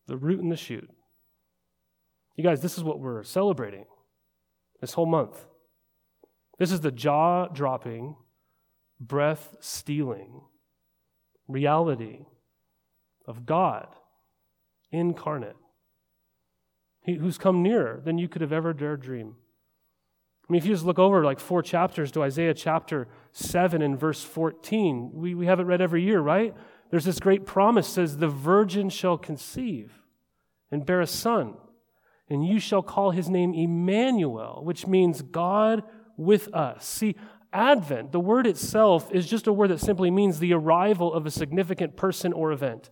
The 0.07 0.17
root 0.17 0.39
and 0.39 0.51
the 0.51 0.57
shoot. 0.57 0.89
You 2.36 2.43
guys, 2.43 2.62
this 2.62 2.77
is 2.77 2.84
what 2.84 3.00
we're 3.00 3.24
celebrating 3.24 3.86
this 4.81 4.93
whole 4.93 5.05
month. 5.05 5.46
This 6.60 6.72
is 6.72 6.81
the 6.81 6.91
jaw 6.91 7.48
dropping, 7.48 8.15
breath 9.00 9.55
stealing 9.60 10.41
reality 11.48 12.25
of 13.25 13.46
God 13.46 13.88
incarnate, 14.92 15.56
he, 17.01 17.16
who's 17.16 17.38
come 17.38 17.62
nearer 17.62 18.01
than 18.04 18.18
you 18.18 18.27
could 18.27 18.42
have 18.42 18.54
ever 18.54 18.74
dared 18.74 19.01
dream. 19.01 19.36
I 20.48 20.54
mean, 20.54 20.62
if 20.62 20.66
you 20.66 20.74
just 20.74 20.86
look 20.86 21.00
over 21.00 21.25
like 21.25 21.39
four 21.39 21.62
chapters 21.62 22.12
to 22.13 22.24
Isaiah 22.24 22.54
chapter 22.54 23.08
7 23.34 23.82
and 23.82 24.00
verse 24.00 24.24
14, 24.24 25.12
we, 25.13 25.36
we 25.36 25.46
have 25.46 25.60
it 25.60 25.63
read 25.63 25.82
every 25.82 26.04
year, 26.04 26.22
right? 26.22 26.56
There's 26.89 27.04
this 27.04 27.20
great 27.20 27.46
promise 27.46 27.88
says, 27.88 28.18
The 28.18 28.30
virgin 28.30 28.89
shall 28.89 29.18
conceive 29.18 29.92
and 30.72 30.86
bear 30.86 31.01
a 31.01 31.08
son, 31.08 31.56
and 32.30 32.48
you 32.48 32.60
shall 32.60 32.82
call 32.82 33.12
his 33.12 33.30
name 33.30 33.54
Emmanuel, 33.54 34.62
which 34.63 34.88
means 34.88 35.22
God 35.22 35.84
with 36.16 36.54
us. 36.54 36.86
See, 36.86 37.16
Advent, 37.54 38.12
the 38.12 38.20
word 38.20 38.46
itself, 38.46 39.12
is 39.12 39.27
just 39.27 39.48
a 39.48 39.54
word 39.54 39.70
that 39.70 39.80
simply 39.80 40.12
means 40.12 40.39
the 40.39 40.54
arrival 40.54 41.13
of 41.13 41.25
a 41.25 41.32
significant 41.32 41.96
person 41.96 42.34
or 42.34 42.51
event. 42.51 42.89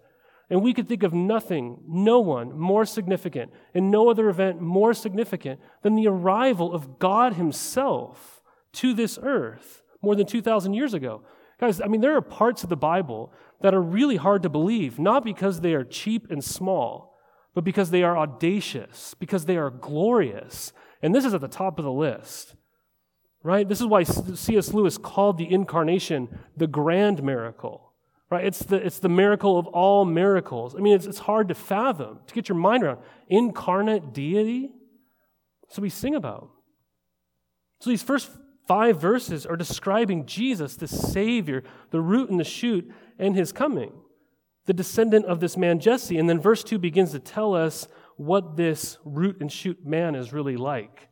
And 0.49 0.61
we 0.61 0.73
could 0.73 0.87
think 0.87 1.03
of 1.03 1.13
nothing, 1.13 1.79
no 1.87 2.19
one 2.19 2.57
more 2.57 2.85
significant, 2.85 3.51
and 3.73 3.89
no 3.89 4.09
other 4.09 4.29
event 4.29 4.61
more 4.61 4.93
significant 4.93 5.59
than 5.81 5.95
the 5.95 6.07
arrival 6.07 6.73
of 6.73 6.99
God 6.99 7.33
Himself 7.33 8.41
to 8.73 8.93
this 8.93 9.17
earth 9.21 9.81
more 10.01 10.15
than 10.15 10.27
2,000 10.27 10.73
years 10.73 10.93
ago. 10.93 11.23
Guys, 11.59 11.81
I 11.81 11.87
mean, 11.87 12.01
there 12.01 12.15
are 12.15 12.21
parts 12.21 12.63
of 12.63 12.69
the 12.69 12.75
Bible 12.75 13.33
that 13.61 13.73
are 13.73 13.81
really 13.81 14.17
hard 14.17 14.43
to 14.43 14.49
believe, 14.49 14.99
not 14.99 15.23
because 15.23 15.61
they 15.61 15.73
are 15.73 15.83
cheap 15.83 16.29
and 16.29 16.43
small, 16.43 17.17
but 17.53 17.63
because 17.63 17.89
they 17.89 18.03
are 18.03 18.17
audacious, 18.17 19.15
because 19.19 19.45
they 19.45 19.57
are 19.57 19.69
glorious. 19.71 20.73
And 21.01 21.15
this 21.15 21.25
is 21.25 21.33
at 21.33 21.41
the 21.41 21.47
top 21.47 21.79
of 21.79 21.85
the 21.85 21.91
list 21.91 22.55
right? 23.45 23.69
This 23.69 23.79
is 23.79 23.85
why 23.85 24.01
C.S. 24.01 24.73
Lewis 24.73 24.97
called 24.97 25.37
the 25.37 25.49
incarnation 25.53 26.39
the 26.57 26.65
grand 26.65 27.21
miracle, 27.21 27.93
right? 28.31 28.43
It's 28.43 28.57
the, 28.57 28.77
it's 28.77 28.97
the 28.97 29.07
miracle 29.07 29.59
of 29.59 29.67
all 29.67 30.03
miracles. 30.03 30.75
I 30.75 30.79
mean, 30.79 30.95
it's, 30.95 31.05
it's 31.05 31.19
hard 31.19 31.49
to 31.49 31.53
fathom, 31.53 32.21
to 32.25 32.33
get 32.33 32.49
your 32.49 32.57
mind 32.57 32.83
around. 32.83 33.01
Incarnate 33.27 34.13
deity? 34.13 34.71
So 35.69 35.83
we 35.83 35.89
sing 35.89 36.15
about. 36.15 36.49
So 37.81 37.91
these 37.91 38.01
first 38.01 38.31
five 38.67 38.99
verses 38.99 39.45
are 39.45 39.55
describing 39.55 40.25
Jesus, 40.25 40.75
the 40.75 40.87
Savior, 40.87 41.63
the 41.91 42.01
root 42.01 42.31
and 42.31 42.39
the 42.39 42.43
shoot, 42.43 42.91
and 43.19 43.35
his 43.35 43.51
coming, 43.51 43.93
the 44.65 44.73
descendant 44.73 45.25
of 45.27 45.39
this 45.39 45.55
man 45.55 45.79
Jesse. 45.79 46.17
And 46.17 46.27
then 46.27 46.41
verse 46.41 46.63
2 46.63 46.79
begins 46.79 47.11
to 47.11 47.19
tell 47.19 47.53
us 47.53 47.87
what 48.17 48.57
this 48.57 48.97
root 49.05 49.37
and 49.39 49.51
shoot 49.51 49.85
man 49.85 50.15
is 50.15 50.33
really 50.33 50.57
like. 50.57 51.09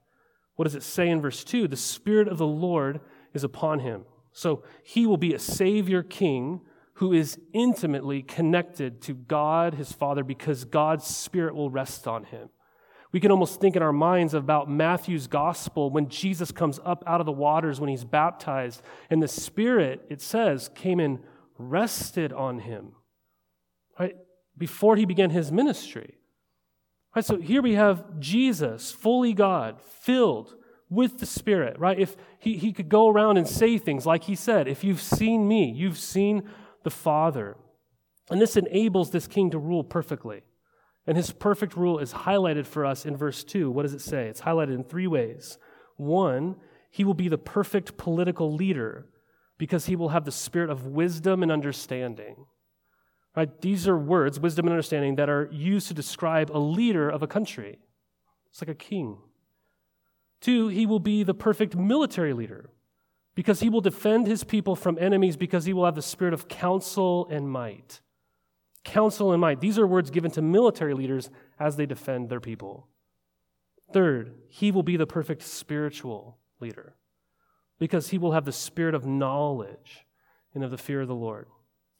What 0.55 0.65
does 0.65 0.75
it 0.75 0.83
say 0.83 1.09
in 1.09 1.21
verse 1.21 1.43
2? 1.43 1.67
The 1.67 1.75
Spirit 1.75 2.27
of 2.27 2.37
the 2.37 2.47
Lord 2.47 3.01
is 3.33 3.43
upon 3.43 3.79
him. 3.79 4.05
So 4.31 4.63
he 4.83 5.05
will 5.05 5.17
be 5.17 5.33
a 5.33 5.39
Savior 5.39 6.03
King 6.03 6.61
who 6.95 7.11
is 7.13 7.39
intimately 7.53 8.21
connected 8.21 9.01
to 9.01 9.13
God, 9.13 9.73
his 9.73 9.91
Father, 9.91 10.23
because 10.23 10.65
God's 10.65 11.05
Spirit 11.05 11.55
will 11.55 11.69
rest 11.69 12.07
on 12.07 12.25
him. 12.25 12.49
We 13.11 13.19
can 13.19 13.31
almost 13.31 13.61
think 13.61 13.75
in 13.75 13.83
our 13.83 13.93
minds 13.93 14.33
about 14.33 14.69
Matthew's 14.69 15.27
gospel 15.27 15.91
when 15.91 16.09
Jesus 16.09 16.51
comes 16.51 16.79
up 16.83 17.03
out 17.05 17.19
of 17.19 17.25
the 17.27 17.31
waters 17.31 17.79
when 17.79 17.89
he's 17.89 18.03
baptized, 18.03 18.81
and 19.09 19.21
the 19.21 19.27
Spirit, 19.27 20.05
it 20.09 20.21
says, 20.21 20.69
came 20.73 20.99
and 20.99 21.19
rested 21.57 22.33
on 22.33 22.59
him, 22.59 22.93
right? 23.99 24.15
Before 24.57 24.95
he 24.95 25.05
began 25.05 25.29
his 25.29 25.51
ministry. 25.51 26.17
Right, 27.15 27.23
so 27.23 27.37
here 27.37 27.61
we 27.61 27.75
have 27.75 28.19
Jesus, 28.19 28.91
fully 28.91 29.33
God, 29.33 29.79
filled 29.81 30.55
with 30.89 31.19
the 31.19 31.25
Spirit, 31.25 31.79
right? 31.79 31.99
If 31.99 32.15
he, 32.39 32.57
he 32.57 32.73
could 32.73 32.89
go 32.89 33.09
around 33.09 33.37
and 33.37 33.47
say 33.47 33.77
things 33.77 34.05
like 34.05 34.23
he 34.23 34.35
said, 34.35 34.67
if 34.67 34.83
you've 34.83 35.01
seen 35.01 35.47
me, 35.47 35.71
you've 35.71 35.97
seen 35.97 36.49
the 36.83 36.89
Father. 36.89 37.57
And 38.29 38.41
this 38.41 38.57
enables 38.57 39.11
this 39.11 39.27
king 39.27 39.51
to 39.51 39.59
rule 39.59 39.83
perfectly. 39.83 40.41
And 41.05 41.17
his 41.17 41.31
perfect 41.31 41.75
rule 41.75 41.99
is 41.99 42.13
highlighted 42.13 42.65
for 42.65 42.85
us 42.85 43.05
in 43.05 43.17
verse 43.17 43.43
2. 43.43 43.69
What 43.69 43.83
does 43.83 43.93
it 43.93 44.01
say? 44.01 44.27
It's 44.27 44.41
highlighted 44.41 44.75
in 44.75 44.83
three 44.83 45.07
ways. 45.07 45.57
One, 45.97 46.55
he 46.89 47.03
will 47.03 47.13
be 47.13 47.27
the 47.27 47.37
perfect 47.37 47.97
political 47.97 48.53
leader 48.53 49.07
because 49.57 49.85
he 49.85 49.95
will 49.95 50.09
have 50.09 50.25
the 50.25 50.31
spirit 50.31 50.69
of 50.69 50.87
wisdom 50.87 51.43
and 51.43 51.51
understanding. 51.51 52.45
Right? 53.35 53.61
These 53.61 53.87
are 53.87 53.97
words, 53.97 54.39
wisdom 54.39 54.67
and 54.67 54.73
understanding, 54.73 55.15
that 55.15 55.29
are 55.29 55.49
used 55.51 55.87
to 55.87 55.93
describe 55.93 56.51
a 56.51 56.59
leader 56.59 57.09
of 57.09 57.23
a 57.23 57.27
country. 57.27 57.79
It's 58.49 58.61
like 58.61 58.69
a 58.69 58.75
king. 58.75 59.17
Two, 60.39 60.67
he 60.67 60.85
will 60.85 60.99
be 60.99 61.23
the 61.23 61.33
perfect 61.33 61.75
military 61.75 62.33
leader 62.33 62.69
because 63.35 63.61
he 63.61 63.69
will 63.69 63.81
defend 63.81 64.27
his 64.27 64.43
people 64.43 64.75
from 64.75 64.97
enemies 64.99 65.37
because 65.37 65.65
he 65.65 65.73
will 65.73 65.85
have 65.85 65.95
the 65.95 66.01
spirit 66.01 66.33
of 66.33 66.47
counsel 66.47 67.27
and 67.31 67.49
might. 67.49 68.01
Counsel 68.83 69.31
and 69.31 69.41
might. 69.41 69.61
These 69.61 69.79
are 69.79 69.87
words 69.87 70.11
given 70.11 70.29
to 70.31 70.41
military 70.41 70.93
leaders 70.93 71.29
as 71.59 71.75
they 71.75 71.85
defend 71.85 72.29
their 72.29 72.41
people. 72.41 72.87
Third, 73.91 74.33
he 74.49 74.71
will 74.71 74.83
be 74.83 74.97
the 74.97 75.07
perfect 75.07 75.41
spiritual 75.41 76.37
leader 76.59 76.95
because 77.79 78.09
he 78.09 78.17
will 78.17 78.33
have 78.33 78.45
the 78.45 78.51
spirit 78.51 78.95
of 78.95 79.05
knowledge 79.05 80.05
and 80.53 80.63
of 80.63 80.71
the 80.71 80.77
fear 80.77 81.01
of 81.01 81.07
the 81.07 81.15
Lord. 81.15 81.47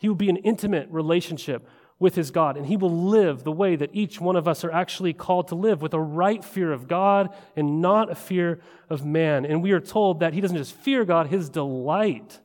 He 0.04 0.10
will 0.10 0.16
be 0.16 0.30
an 0.30 0.36
intimate 0.36 0.90
relationship 0.92 1.66
with 1.98 2.16
his 2.16 2.30
God, 2.30 2.58
and 2.58 2.66
he 2.66 2.76
will 2.76 2.92
live 2.92 3.46
the 3.46 3.54
way 3.54 3.78
that 3.78 3.92
each 3.94 4.20
one 4.20 4.36
of 4.36 4.50
us 4.50 4.66
are 4.66 4.72
actually 4.72 5.14
called 5.14 5.48
to 5.48 5.56
live 5.56 5.82
with 5.82 5.94
a 5.94 6.00
right 6.02 6.44
fear 6.44 6.74
of 6.74 6.90
God 6.90 7.34
and 7.56 7.82
not 7.82 8.12
a 8.12 8.16
fear 8.16 8.60
of 8.90 9.06
man. 9.06 9.46
And 9.46 9.64
we 9.64 9.72
are 9.72 9.80
told 9.80 10.20
that 10.20 10.34
he 10.34 10.42
doesn't 10.42 10.58
just 10.58 10.76
fear 10.76 11.06
God, 11.06 11.28
his 11.28 11.48
delight 11.48 12.42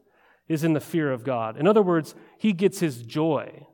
is 0.47 0.63
in 0.63 0.73
the 0.73 0.81
fear 0.81 1.11
of 1.11 1.25
God. 1.25 1.57
In 1.57 1.67
other 1.67 1.83
words, 1.83 2.15
he 2.39 2.53
gets 2.53 2.79
his 2.79 3.03
joy 3.03 3.67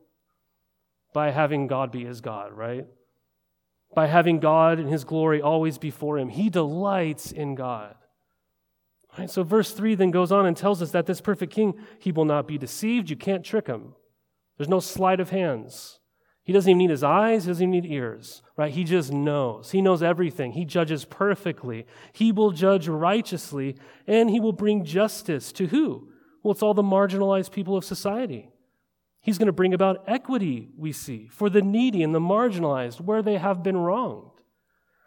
by 1.13 1.31
having 1.31 1.67
God 1.67 1.93
be 1.93 2.07
his 2.07 2.23
God, 2.23 2.55
right? 2.55 2.87
By 3.95 4.07
having 4.07 4.41
God 4.41 4.79
and 4.79 4.89
his 4.89 5.05
glory 5.05 5.43
always 5.43 5.77
before 5.77 6.19
him. 6.19 6.31
He 6.31 6.49
delights 6.49 7.33
in 7.33 7.55
God. 7.55 7.97
Right, 9.19 9.31
so 9.31 9.45
verse 9.45 9.73
3 9.73 9.95
then 9.95 10.11
goes 10.11 10.33
on 10.33 10.47
and 10.47 10.57
tells 10.57 10.83
us 10.83 10.91
that 10.91 11.07
this 11.07 11.21
perfect 11.21 11.53
king, 11.53 11.75
he 11.99 12.11
will 12.11 12.25
not 12.25 12.49
be 12.49 12.59
deceived. 12.59 13.11
You 13.11 13.17
can't 13.17 13.45
trick 13.45 13.69
him. 13.69 13.95
There's 14.57 14.69
no 14.69 14.81
sleight 14.81 15.21
of 15.21 15.31
hands. 15.31 16.01
He 16.43 16.53
doesn't 16.53 16.69
even 16.69 16.79
need 16.79 16.91
his 16.91 17.03
eyes, 17.03 17.45
he 17.45 17.51
doesn't 17.51 17.63
even 17.63 17.71
need 17.71 17.91
ears, 17.91 18.43
right? 18.57 18.71
He 18.71 18.85
just 18.85 19.11
knows. 19.11 19.71
He 19.71 19.81
knows 19.81 20.03
everything. 20.03 20.53
He 20.53 20.67
judges 20.67 21.07
perfectly. 21.07 21.87
He 22.13 22.33
will 22.33 22.51
judge 22.51 22.87
righteously, 22.87 23.77
and 24.07 24.29
he 24.29 24.41
will 24.41 24.53
bring 24.53 24.85
justice 24.85 25.53
to 25.53 25.69
who? 25.69 26.11
Well, 26.43 26.53
it's 26.53 26.63
all 26.63 26.75
the 26.75 26.83
marginalized 26.83 27.51
people 27.51 27.79
of 27.79 27.85
society. 27.85 28.51
He's 29.23 29.39
going 29.39 29.47
to 29.47 29.53
bring 29.53 29.73
about 29.73 30.05
equity, 30.07 30.69
we 30.77 30.93
see, 30.93 31.29
for 31.29 31.49
the 31.49 31.63
needy 31.63 32.03
and 32.03 32.15
the 32.15 32.21
marginalized 32.21 33.01
where 33.01 33.23
they 33.23 33.39
have 33.39 33.63
been 33.63 33.79
wronged. 33.79 34.43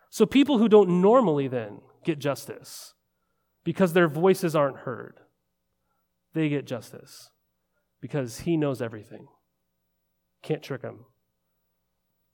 So 0.09 0.25
people 0.25 0.57
who 0.57 0.67
don't 0.67 1.01
normally 1.01 1.47
then 1.47 1.81
get 2.03 2.17
justice, 2.17 2.95
because 3.67 3.91
their 3.91 4.07
voices 4.07 4.55
aren't 4.55 4.77
heard. 4.77 5.19
They 6.33 6.47
get 6.47 6.65
justice 6.65 7.31
because 7.99 8.39
he 8.39 8.55
knows 8.55 8.81
everything. 8.81 9.27
Can't 10.41 10.63
trick 10.63 10.83
him. 10.83 10.99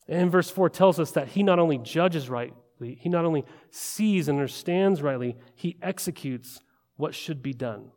And 0.08 0.32
verse 0.32 0.52
4 0.52 0.70
tells 0.70 1.00
us 1.00 1.10
that 1.14 1.30
he 1.30 1.42
not 1.42 1.58
only 1.58 1.80
judges 1.80 2.30
rightly. 2.30 3.00
He 3.02 3.10
not 3.10 3.26
only 3.26 3.46
sees 3.72 4.28
and 4.28 4.38
understands 4.38 5.02
rightly, 5.02 5.36
he 5.56 5.80
executes 5.82 6.62
what 6.98 7.16
should 7.16 7.42
be 7.42 7.52
done. 7.52 7.90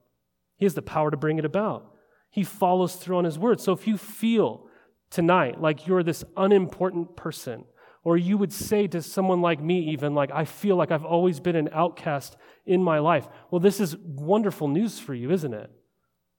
He 0.56 0.64
has 0.64 0.72
the 0.72 0.80
power 0.80 1.10
to 1.10 1.16
bring 1.18 1.38
it 1.38 1.44
about. 1.44 1.92
He 2.30 2.42
follows 2.42 2.96
through 2.96 3.18
on 3.18 3.24
his 3.26 3.38
word. 3.38 3.60
So 3.60 3.72
if 3.72 3.86
you 3.86 3.98
feel 3.98 4.66
tonight 5.10 5.60
like 5.60 5.86
you're 5.86 6.02
this 6.02 6.24
unimportant 6.38 7.16
person, 7.16 7.66
or 8.06 8.16
you 8.16 8.38
would 8.38 8.52
say 8.52 8.86
to 8.86 9.02
someone 9.02 9.40
like 9.40 9.60
me, 9.60 9.80
even 9.90 10.14
like, 10.14 10.30
I 10.32 10.44
feel 10.44 10.76
like 10.76 10.92
I've 10.92 11.04
always 11.04 11.40
been 11.40 11.56
an 11.56 11.68
outcast 11.72 12.36
in 12.64 12.80
my 12.80 13.00
life. 13.00 13.26
Well, 13.50 13.58
this 13.58 13.80
is 13.80 13.96
wonderful 13.96 14.68
news 14.68 15.00
for 15.00 15.12
you, 15.12 15.32
isn't 15.32 15.52
it? 15.52 15.68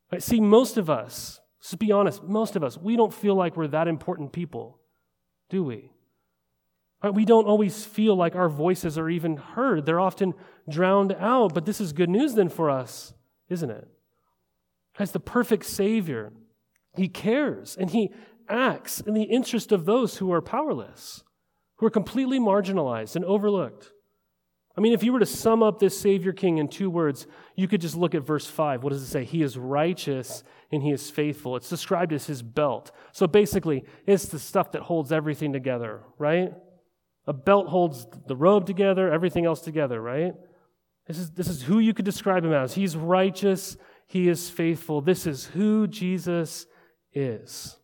Right? 0.10 0.24
See, 0.24 0.40
most 0.40 0.78
of 0.78 0.90
us, 0.90 1.42
let's 1.60 1.76
be 1.76 1.92
honest, 1.92 2.24
most 2.24 2.56
of 2.56 2.64
us, 2.64 2.78
we 2.78 2.96
don't 2.96 3.14
feel 3.14 3.36
like 3.36 3.58
we're 3.58 3.68
that 3.68 3.90
important 3.90 4.32
people, 4.32 4.80
do 5.50 5.62
we? 5.62 5.92
Right? 7.04 7.14
We 7.14 7.26
don't 7.26 7.48
always 7.48 7.84
feel 7.84 8.16
like 8.16 8.34
our 8.34 8.48
voices 8.48 8.98
are 8.98 9.10
even 9.10 9.36
heard. 9.36 9.86
They're 9.86 10.00
often 10.00 10.36
drowned 10.70 11.18
out, 11.20 11.54
but 11.54 11.66
this 11.66 11.82
is 11.82 11.92
good 11.92 12.10
news 12.10 12.36
then 12.36 12.48
for 12.48 12.70
us, 12.70 13.14
isn't 13.50 13.70
it? 13.70 13.90
As 14.98 15.12
the 15.12 15.20
perfect 15.20 15.66
Savior, 15.66 16.32
He 16.96 17.10
cares 17.10 17.76
and 17.76 17.90
He 17.90 18.14
acts 18.48 19.02
in 19.02 19.14
the 19.14 19.24
interest 19.24 19.74
of 19.74 19.84
those 19.84 20.20
who 20.20 20.32
are 20.32 20.42
powerless, 20.42 21.26
who 21.78 21.86
are 21.86 21.92
completely 21.92 22.40
marginalized 22.40 23.16
and 23.16 23.26
overlooked. 23.26 23.92
I 24.78 24.82
mean, 24.82 24.94
if 24.94 25.02
you 25.02 25.12
were 25.12 25.20
to 25.20 25.26
sum 25.26 25.64
up 25.64 25.80
this 25.80 26.00
Savior 26.00 26.34
King 26.34 26.60
in 26.60 26.68
two 26.68 26.90
words, 26.92 27.26
you 27.56 27.68
could 27.68 27.82
just 27.82 27.96
look 27.96 28.14
at 28.14 28.22
verse 28.22 28.46
5. 28.46 28.84
What 28.84 28.94
does 28.94 29.02
it 29.02 29.08
say? 29.08 29.24
He 29.24 29.42
is 29.42 29.58
righteous 29.58 30.44
and 30.72 30.84
he 30.84 30.92
is 30.92 31.10
faithful. 31.10 31.56
It's 31.56 31.70
described 31.70 32.14
as 32.14 32.28
his 32.28 32.44
belt. 32.44 32.92
So 33.12 33.26
basically, 33.26 33.86
it's 34.06 34.26
the 34.26 34.38
stuff 34.38 34.74
that 34.74 34.84
holds 34.84 35.12
everything 35.12 35.52
together, 35.52 36.04
right? 36.20 36.54
A 37.26 37.34
belt 37.34 37.68
holds 37.68 38.06
the 38.28 38.36
robe 38.36 38.68
together, 38.68 39.12
everything 39.12 39.46
else 39.46 39.62
together, 39.62 40.00
right? 40.00 40.36
This 41.08 41.18
is, 41.18 41.32
this 41.32 41.48
is 41.48 41.64
who 41.64 41.80
you 41.80 41.96
could 41.96 42.06
describe 42.06 42.46
him 42.46 42.54
as. 42.54 42.76
He's 42.76 42.96
righteous, 42.96 43.78
he 44.06 44.28
is 44.28 44.48
faithful. 44.48 45.02
This 45.02 45.26
is 45.26 45.46
who 45.46 45.88
Jesus 45.88 46.68
is. 47.14 47.78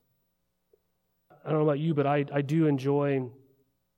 I 1.43 1.49
don't 1.49 1.59
know 1.59 1.65
about 1.65 1.79
you, 1.79 1.95
but 1.95 2.05
I, 2.05 2.23
I 2.31 2.41
do 2.41 2.67
enjoy 2.67 3.29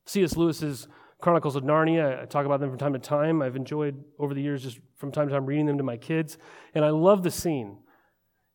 C.S. 0.06 0.36
Lewis's 0.38 0.88
Chronicles 1.20 1.56
of 1.56 1.64
Narnia. 1.64 2.22
I 2.22 2.26
talk 2.26 2.46
about 2.46 2.60
them 2.60 2.70
from 2.70 2.78
time 2.78 2.94
to 2.94 3.00
time. 3.00 3.42
I've 3.42 3.56
enjoyed 3.56 4.04
over 4.20 4.34
the 4.34 4.42
years 4.42 4.64
just 4.64 4.80
from 4.98 5.12
time 5.12 5.28
to 5.28 5.34
time 5.34 5.46
reading 5.46 5.66
them 5.66 5.78
to 5.78 5.84
my 5.84 5.98
kids. 5.98 6.38
And 6.74 6.86
I 6.86 6.90
love 6.90 7.24
the 7.24 7.32
scene 7.32 7.80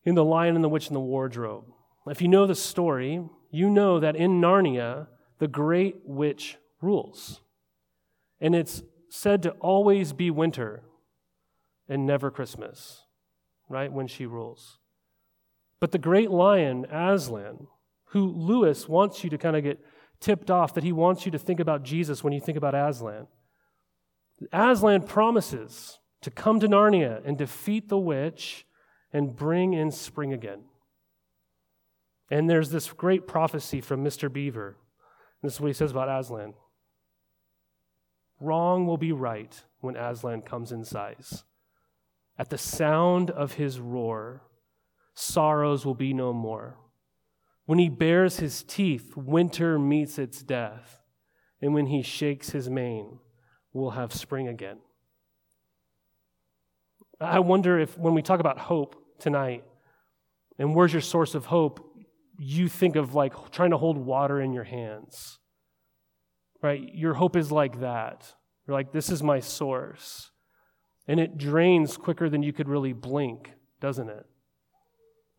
in 0.05 0.15
The 0.15 0.25
Lion 0.25 0.55
and 0.55 0.65
the 0.65 0.69
Witch 0.69 0.87
and 0.87 0.97
the 0.97 1.01
Wardrobe. 1.01 1.65
If 2.07 2.23
you 2.23 2.29
know 2.29 2.47
the 2.47 2.55
story, 2.55 3.23
you 3.51 3.69
know 3.69 4.01
that 4.01 4.17
in 4.17 4.41
Narnia, 4.41 5.09
the 5.39 5.49
great 5.49 5.97
witch 6.05 6.59
rules. 6.81 7.41
And 8.41 8.55
it's 8.55 8.83
said 9.09 9.43
to 9.43 9.51
always 9.53 10.13
be 10.13 10.31
winter 10.31 10.85
and 11.89 12.07
never 12.07 12.31
Christmas, 12.31 13.03
right? 13.69 13.93
When 13.93 14.07
she 14.07 14.27
rules. 14.27 14.79
But 15.81 15.93
the 15.93 15.99
great 15.99 16.31
lion, 16.31 16.87
Aslan, 16.91 17.67
who 18.07 18.27
Lewis 18.27 18.89
wants 18.89 19.25
you 19.25 19.31
to 19.31 19.39
kind 19.39 19.57
of 19.57 19.63
get 19.63 19.81
tipped 20.21 20.51
off 20.51 20.75
that 20.75 20.85
he 20.85 20.93
wants 20.93 21.25
you 21.25 21.33
to 21.33 21.39
think 21.39 21.61
about 21.61 21.83
Jesus 21.83 22.23
when 22.23 22.33
you 22.33 22.41
think 22.41 22.59
about 22.59 22.75
Aslan. 22.75 23.27
Aslan 24.53 25.03
promises 25.03 25.99
to 26.23 26.31
come 26.31 26.61
to 26.61 26.69
Narnia 26.69 27.23
and 27.25 27.37
defeat 27.37 27.89
the 27.89 27.99
witch 27.99 28.67
and 29.13 29.35
bring 29.35 29.73
in 29.73 29.91
spring 29.91 30.33
again. 30.33 30.63
And 32.31 32.49
there's 32.49 32.71
this 32.71 32.93
great 32.93 33.27
prophecy 33.27 33.81
from 33.81 34.05
Mr. 34.05 34.33
Beaver. 34.33 34.77
This 35.43 35.55
is 35.55 35.61
what 35.61 35.69
he 35.69 35.73
says 35.73 35.91
about 35.91 36.09
Aslan. 36.09 36.55
Wrong 38.41 38.87
will 38.87 38.99
be 38.99 39.13
right 39.13 39.63
when 39.81 39.97
Aslan 39.97 40.43
comes 40.43 40.71
in 40.73 40.85
size. 40.85 41.45
At 42.39 42.51
the 42.51 42.59
sound 42.59 43.31
of 43.31 43.55
his 43.55 43.81
roar, 43.81 44.43
sorrows 45.15 45.85
will 45.85 45.95
be 45.95 46.15
no 46.15 46.33
more. 46.33 46.79
When 47.71 47.79
he 47.79 47.89
bares 47.89 48.41
his 48.41 48.65
teeth, 48.65 49.17
winter 49.17 49.79
meets 49.79 50.19
its 50.19 50.43
death. 50.43 51.05
And 51.63 51.73
when 51.73 51.87
he 51.87 52.03
shakes 52.03 52.51
his 52.51 52.69
mane, 52.69 53.21
we'll 53.73 53.91
have 53.91 54.13
spring 54.13 54.49
again. 54.49 54.79
I 57.21 57.39
wonder 57.39 57.79
if 57.79 57.97
when 57.97 58.13
we 58.13 58.23
talk 58.23 58.41
about 58.41 58.59
hope 58.59 58.97
tonight, 59.21 59.63
and 60.59 60.75
where's 60.75 60.93
your 60.93 61.01
source 61.01 61.37
of 61.37 61.47
hope, 61.47 61.95
you 62.41 62.67
think 62.69 62.97
of 62.97 63.15
like 63.15 63.53
trying 63.53 63.71
to 63.71 63.79
hold 63.79 63.99
water 63.99 64.41
in 64.41 64.53
your 64.53 64.65
hands. 64.65 65.39
Right? 66.61 66.83
Your 66.93 67.15
hope 67.15 67.37
is 67.37 67.53
like 67.53 67.79
that. 67.83 68.35
You're 68.67 68.77
like, 68.77 68.91
this 68.91 69.11
is 69.11 69.23
my 69.23 69.39
source. 69.39 70.33
And 71.07 71.21
it 71.21 71.39
drains 71.39 71.97
quicker 71.97 72.29
than 72.29 72.43
you 72.43 72.53
could 72.53 72.69
really 72.69 72.95
blink, 72.95 73.53
doesn't 73.81 74.09
it? 74.09 74.27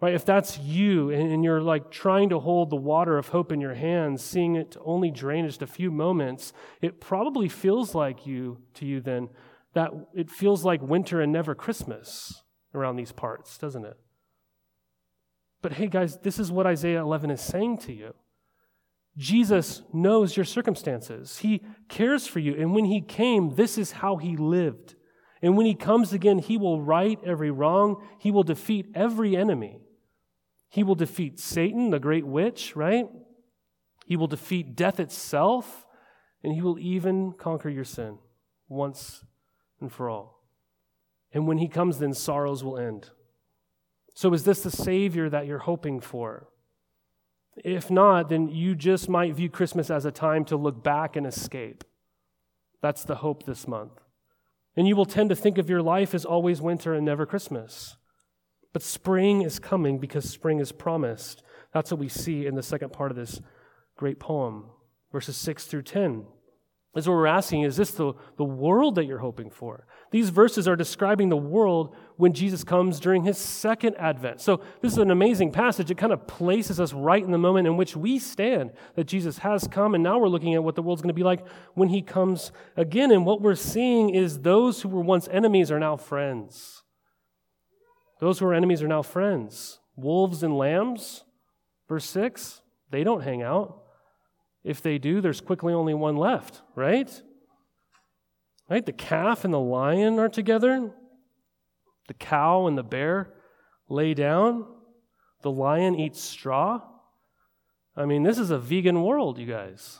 Right? 0.02 0.16
If 0.16 0.26
that's 0.26 0.58
you 0.58 1.12
and 1.12 1.44
you're 1.44 1.62
like 1.62 1.92
trying 1.92 2.30
to 2.30 2.40
hold 2.40 2.72
the 2.72 2.76
water 2.76 3.20
of 3.20 3.28
hope 3.28 3.52
in 3.52 3.62
your 3.62 3.76
hands, 3.76 4.24
seeing 4.24 4.56
it 4.56 4.76
only 4.84 5.12
drain 5.12 5.46
just 5.46 5.62
a 5.62 5.68
few 5.68 5.92
moments, 5.92 6.54
it 6.82 7.00
probably 7.00 7.48
feels 7.48 7.94
like 7.94 8.26
you 8.26 8.58
to 8.74 8.86
you 8.88 9.00
then 9.00 9.30
that 9.74 9.92
it 10.16 10.32
feels 10.32 10.66
like 10.66 10.82
winter 10.82 11.22
and 11.22 11.32
never 11.32 11.54
Christmas 11.54 12.44
around 12.74 12.96
these 12.96 13.12
parts, 13.12 13.60
doesn't 13.60 13.86
it? 13.86 13.98
But 15.62 15.74
hey 15.74 15.86
guys, 15.86 16.18
this 16.18 16.40
is 16.40 16.52
what 16.52 16.66
Isaiah 16.66 17.02
11 17.02 17.30
is 17.30 17.42
saying 17.42 17.78
to 17.80 17.94
you. 17.94 18.16
Jesus 19.18 19.84
knows 19.94 20.36
your 20.36 20.46
circumstances. 20.46 21.38
He 21.38 21.62
cares 21.90 22.26
for 22.26 22.40
you. 22.40 22.56
And 22.56 22.74
when 22.74 22.86
he 22.86 23.02
came, 23.02 23.52
this 23.56 23.78
is 23.78 23.92
how 23.92 24.16
he 24.16 24.36
lived. 24.36 24.96
And 25.44 25.56
when 25.56 25.68
he 25.68 25.76
comes 25.76 26.12
again, 26.12 26.40
he 26.40 26.58
will 26.58 26.82
right 26.82 27.20
every 27.24 27.52
wrong. 27.52 28.04
He 28.18 28.32
will 28.32 28.44
defeat 28.44 28.88
every 28.96 29.36
enemy. 29.36 29.80
He 30.72 30.84
will 30.84 30.96
defeat 30.96 31.38
Satan, 31.38 31.90
the 31.90 32.00
great 32.00 32.26
witch, 32.26 32.78
right? 32.78 33.06
He 34.06 34.16
will 34.16 34.28
defeat 34.28 34.74
death 34.74 35.02
itself, 35.02 35.86
and 36.44 36.54
he 36.54 36.62
will 36.62 36.80
even 36.80 37.34
conquer 37.34 37.68
your 37.68 37.84
sin 37.84 38.20
once 38.70 39.26
and 39.82 39.92
for 39.92 40.10
all. 40.10 40.46
And 41.34 41.46
when 41.46 41.58
he 41.58 41.68
comes, 41.68 42.00
then 42.00 42.14
sorrows 42.14 42.64
will 42.64 42.78
end. 42.78 43.10
So, 44.16 44.34
is 44.34 44.46
this 44.46 44.64
the 44.64 44.72
Savior 44.72 45.30
that 45.30 45.46
you're 45.46 45.60
hoping 45.60 46.00
for? 46.00 46.48
If 47.58 47.92
not, 47.92 48.30
then 48.30 48.48
you 48.48 48.74
just 48.74 49.10
might 49.10 49.36
view 49.36 49.50
Christmas 49.50 49.90
as 49.90 50.06
a 50.06 50.12
time 50.12 50.46
to 50.46 50.56
look 50.56 50.82
back 50.82 51.18
and 51.18 51.28
escape. 51.28 51.84
That's 52.82 53.04
the 53.04 53.16
hope 53.16 53.44
this 53.44 53.68
month. 53.68 54.00
And 54.78 54.88
you 54.88 54.96
will 54.96 55.06
tend 55.06 55.30
to 55.32 55.36
think 55.36 55.58
of 55.58 55.70
your 55.70 55.82
life 55.82 56.16
as 56.16 56.24
always 56.24 56.62
winter 56.62 56.94
and 56.94 57.06
never 57.06 57.26
Christmas. 57.26 57.98
But 58.74 58.82
spring 58.82 59.42
is 59.42 59.60
coming 59.60 60.00
because 60.00 60.30
spring 60.30 60.60
is 60.60 60.72
promised. 60.72 61.44
That's 61.74 61.92
what 61.92 62.00
we 62.00 62.10
see 62.10 62.46
in 62.46 62.56
the 62.56 62.64
second 62.64 62.94
part 62.94 63.12
of 63.12 63.18
this 63.18 63.42
great 63.98 64.20
poem, 64.20 64.66
verses 65.12 65.38
6 65.38 65.66
through 65.66 65.84
10. 65.84 66.26
Is 66.94 67.08
what 67.08 67.14
we're 67.14 67.26
asking 67.26 67.62
is 67.62 67.78
this 67.78 67.92
the, 67.92 68.14
the 68.36 68.44
world 68.44 68.96
that 68.96 69.06
you're 69.06 69.20
hoping 69.20 69.50
for? 69.50 69.86
These 70.12 70.30
verses 70.30 70.68
are 70.68 70.76
describing 70.76 71.30
the 71.30 71.38
world 71.38 71.96
when 72.18 72.34
Jesus 72.34 72.66
comes 72.66 73.00
during 73.00 73.24
his 73.24 73.38
second 73.38 73.96
advent. 73.98 74.42
So, 74.42 74.60
this 74.82 74.92
is 74.92 74.98
an 74.98 75.10
amazing 75.10 75.54
passage. 75.54 75.90
It 75.90 75.98
kind 75.98 76.12
of 76.12 76.28
places 76.28 76.82
us 76.82 76.92
right 76.92 77.24
in 77.24 77.32
the 77.32 77.38
moment 77.38 77.66
in 77.66 77.78
which 77.78 77.96
we 77.96 78.20
stand 78.20 78.72
that 78.96 79.06
Jesus 79.06 79.38
has 79.38 79.70
come, 79.70 79.96
and 79.96 80.04
now 80.04 80.20
we're 80.20 80.28
looking 80.28 80.54
at 80.54 80.66
what 80.66 80.76
the 80.76 80.82
world's 80.82 81.02
going 81.02 81.08
to 81.08 81.14
be 81.14 81.24
like 81.24 81.48
when 81.76 81.88
he 81.88 82.02
comes 82.02 82.52
again. 82.76 83.10
And 83.12 83.26
what 83.26 83.42
we're 83.42 83.56
seeing 83.56 84.10
is 84.10 84.40
those 84.40 84.82
who 84.82 84.90
were 84.90 85.00
once 85.00 85.30
enemies 85.32 85.72
are 85.72 85.80
now 85.80 85.96
friends. 85.96 86.84
Those 88.22 88.38
who 88.38 88.46
are 88.46 88.54
enemies 88.54 88.84
are 88.84 88.88
now 88.88 89.02
friends. 89.02 89.80
Wolves 89.98 90.44
and 90.44 90.56
lambs, 90.56 91.26
verse 91.90 92.06
6, 92.06 92.62
they 92.92 93.04
don't 93.04 93.24
hang 93.24 93.42
out. 93.42 93.82
If 94.64 94.82
they 94.82 95.00
do, 95.00 95.22
there's 95.22 95.42
quickly 95.42 95.74
only 95.74 95.96
one 95.96 96.16
left, 96.16 96.62
right? 96.76 97.10
Right? 98.70 98.86
The 98.86 98.94
calf 98.94 99.44
and 99.44 99.52
the 99.54 99.60
lion 99.60 100.20
are 100.20 100.30
together. 100.30 100.92
The 102.08 102.14
cow 102.14 102.68
and 102.68 102.78
the 102.78 102.84
bear 102.84 103.34
lay 103.90 104.14
down. 104.14 104.68
The 105.42 105.52
lion 105.52 106.00
eats 106.00 106.22
straw. 106.22 106.82
I 107.98 108.06
mean, 108.06 108.22
this 108.22 108.38
is 108.38 108.52
a 108.52 108.60
vegan 108.60 109.02
world, 109.02 109.40
you 109.40 109.48
guys, 109.48 110.00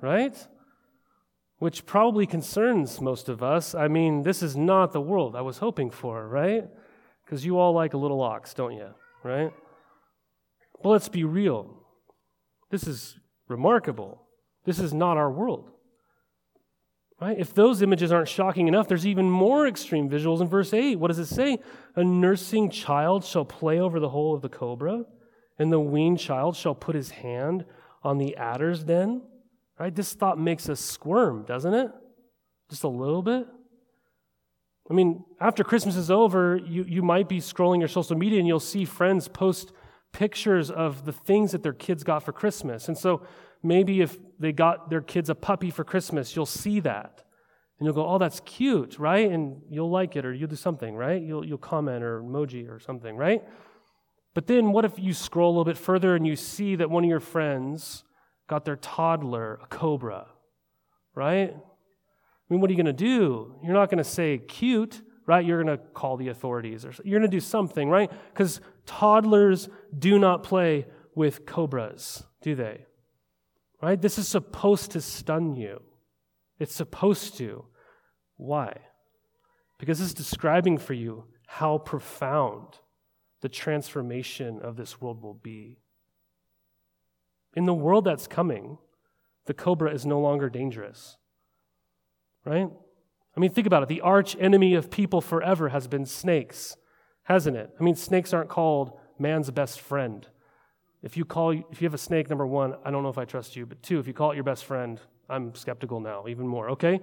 right? 0.00 0.36
Which 1.58 1.86
probably 1.86 2.26
concerns 2.26 3.00
most 3.00 3.28
of 3.28 3.40
us. 3.40 3.72
I 3.72 3.86
mean, 3.86 4.22
this 4.22 4.42
is 4.42 4.56
not 4.56 4.92
the 4.92 5.00
world 5.00 5.36
I 5.36 5.42
was 5.42 5.58
hoping 5.58 5.90
for, 5.90 6.26
right? 6.26 6.64
Because 7.32 7.46
you 7.46 7.58
all 7.58 7.72
like 7.72 7.94
a 7.94 7.96
little 7.96 8.20
ox, 8.20 8.52
don't 8.52 8.74
you? 8.74 8.88
Right? 9.22 9.50
But 10.82 10.88
let's 10.90 11.08
be 11.08 11.24
real. 11.24 11.78
This 12.68 12.86
is 12.86 13.18
remarkable. 13.48 14.20
This 14.66 14.78
is 14.78 14.92
not 14.92 15.16
our 15.16 15.32
world. 15.32 15.70
Right? 17.18 17.38
If 17.38 17.54
those 17.54 17.80
images 17.80 18.12
aren't 18.12 18.28
shocking 18.28 18.68
enough, 18.68 18.86
there's 18.86 19.06
even 19.06 19.30
more 19.30 19.66
extreme 19.66 20.10
visuals 20.10 20.42
in 20.42 20.46
verse 20.46 20.74
8. 20.74 20.96
What 20.96 21.08
does 21.08 21.18
it 21.18 21.24
say? 21.24 21.58
A 21.96 22.04
nursing 22.04 22.68
child 22.68 23.24
shall 23.24 23.46
play 23.46 23.80
over 23.80 23.98
the 23.98 24.10
hole 24.10 24.34
of 24.34 24.42
the 24.42 24.50
cobra, 24.50 25.06
and 25.58 25.72
the 25.72 25.80
weaned 25.80 26.18
child 26.18 26.54
shall 26.54 26.74
put 26.74 26.94
his 26.94 27.12
hand 27.12 27.64
on 28.02 28.18
the 28.18 28.36
adder's 28.36 28.84
den. 28.84 29.22
Right? 29.80 29.94
This 29.94 30.12
thought 30.12 30.38
makes 30.38 30.68
us 30.68 30.80
squirm, 30.80 31.46
doesn't 31.46 31.72
it? 31.72 31.90
Just 32.68 32.84
a 32.84 32.88
little 32.88 33.22
bit? 33.22 33.46
I 34.90 34.94
mean, 34.94 35.24
after 35.40 35.62
Christmas 35.64 35.96
is 35.96 36.10
over, 36.10 36.56
you, 36.56 36.84
you 36.84 37.02
might 37.02 37.28
be 37.28 37.38
scrolling 37.38 37.78
your 37.78 37.88
social 37.88 38.16
media 38.16 38.38
and 38.38 38.48
you'll 38.48 38.60
see 38.60 38.84
friends 38.84 39.28
post 39.28 39.72
pictures 40.12 40.70
of 40.70 41.04
the 41.04 41.12
things 41.12 41.52
that 41.52 41.62
their 41.62 41.72
kids 41.72 42.04
got 42.04 42.22
for 42.22 42.32
Christmas. 42.32 42.88
And 42.88 42.98
so 42.98 43.22
maybe 43.62 44.00
if 44.00 44.18
they 44.38 44.52
got 44.52 44.90
their 44.90 45.00
kids 45.00 45.30
a 45.30 45.34
puppy 45.34 45.70
for 45.70 45.84
Christmas, 45.84 46.36
you'll 46.36 46.46
see 46.46 46.80
that. 46.80 47.24
And 47.78 47.86
you'll 47.86 47.94
go, 47.94 48.06
oh, 48.06 48.18
that's 48.18 48.40
cute, 48.40 48.98
right? 48.98 49.30
And 49.30 49.62
you'll 49.70 49.90
like 49.90 50.14
it 50.16 50.24
or 50.24 50.32
you'll 50.32 50.48
do 50.48 50.56
something, 50.56 50.94
right? 50.94 51.20
You'll, 51.20 51.44
you'll 51.44 51.58
comment 51.58 52.04
or 52.04 52.22
emoji 52.22 52.68
or 52.68 52.78
something, 52.78 53.16
right? 53.16 53.42
But 54.34 54.46
then 54.46 54.72
what 54.72 54.84
if 54.84 54.98
you 54.98 55.14
scroll 55.14 55.48
a 55.48 55.52
little 55.52 55.64
bit 55.64 55.78
further 55.78 56.14
and 56.14 56.26
you 56.26 56.36
see 56.36 56.76
that 56.76 56.90
one 56.90 57.04
of 57.04 57.10
your 57.10 57.20
friends 57.20 58.04
got 58.48 58.64
their 58.64 58.76
toddler 58.76 59.58
a 59.62 59.66
cobra, 59.66 60.26
right? 61.14 61.54
I 62.52 62.54
mean, 62.54 62.60
what 62.60 62.68
are 62.68 62.74
you 62.74 62.82
going 62.82 62.94
to 62.94 63.04
do? 63.04 63.54
You're 63.64 63.72
not 63.72 63.88
going 63.88 63.96
to 63.96 64.04
say 64.04 64.36
cute, 64.36 65.00
right? 65.24 65.42
You're 65.42 65.62
going 65.62 65.74
to 65.74 65.82
call 65.82 66.18
the 66.18 66.28
authorities 66.28 66.84
or 66.84 66.92
you're 67.02 67.18
going 67.18 67.30
to 67.30 67.34
do 67.34 67.40
something, 67.40 67.88
right? 67.88 68.10
Because 68.30 68.60
toddlers 68.84 69.70
do 69.98 70.18
not 70.18 70.42
play 70.42 70.84
with 71.14 71.46
cobras, 71.46 72.24
do 72.42 72.54
they? 72.54 72.84
Right? 73.80 73.98
This 73.98 74.18
is 74.18 74.28
supposed 74.28 74.90
to 74.90 75.00
stun 75.00 75.56
you. 75.56 75.80
It's 76.58 76.74
supposed 76.74 77.38
to. 77.38 77.64
Why? 78.36 78.76
Because 79.78 80.02
it's 80.02 80.12
describing 80.12 80.76
for 80.76 80.92
you 80.92 81.24
how 81.46 81.78
profound 81.78 82.80
the 83.40 83.48
transformation 83.48 84.60
of 84.60 84.76
this 84.76 85.00
world 85.00 85.22
will 85.22 85.40
be. 85.42 85.78
In 87.56 87.64
the 87.64 87.72
world 87.72 88.04
that's 88.04 88.26
coming, 88.26 88.76
the 89.46 89.54
cobra 89.54 89.90
is 89.90 90.04
no 90.04 90.20
longer 90.20 90.50
dangerous. 90.50 91.16
Right? 92.44 92.68
I 93.36 93.40
mean, 93.40 93.50
think 93.50 93.66
about 93.66 93.82
it. 93.82 93.88
The 93.88 94.00
arch 94.00 94.36
enemy 94.38 94.74
of 94.74 94.90
people 94.90 95.20
forever 95.20 95.70
has 95.70 95.86
been 95.86 96.06
snakes, 96.06 96.76
hasn't 97.24 97.56
it? 97.56 97.70
I 97.78 97.82
mean, 97.82 97.94
snakes 97.94 98.32
aren't 98.32 98.48
called 98.48 98.98
man's 99.18 99.50
best 99.50 99.80
friend. 99.80 100.26
If 101.02 101.16
you 101.16 101.24
call 101.24 101.50
if 101.50 101.80
you 101.80 101.86
have 101.86 101.94
a 101.94 101.98
snake, 101.98 102.28
number 102.28 102.46
one, 102.46 102.74
I 102.84 102.90
don't 102.90 103.02
know 103.02 103.08
if 103.08 103.18
I 103.18 103.24
trust 103.24 103.56
you, 103.56 103.66
but 103.66 103.82
two, 103.82 103.98
if 103.98 104.06
you 104.06 104.12
call 104.12 104.32
it 104.32 104.34
your 104.34 104.44
best 104.44 104.64
friend, 104.64 105.00
I'm 105.28 105.54
skeptical 105.54 106.00
now, 106.00 106.26
even 106.28 106.46
more, 106.46 106.70
okay? 106.70 107.00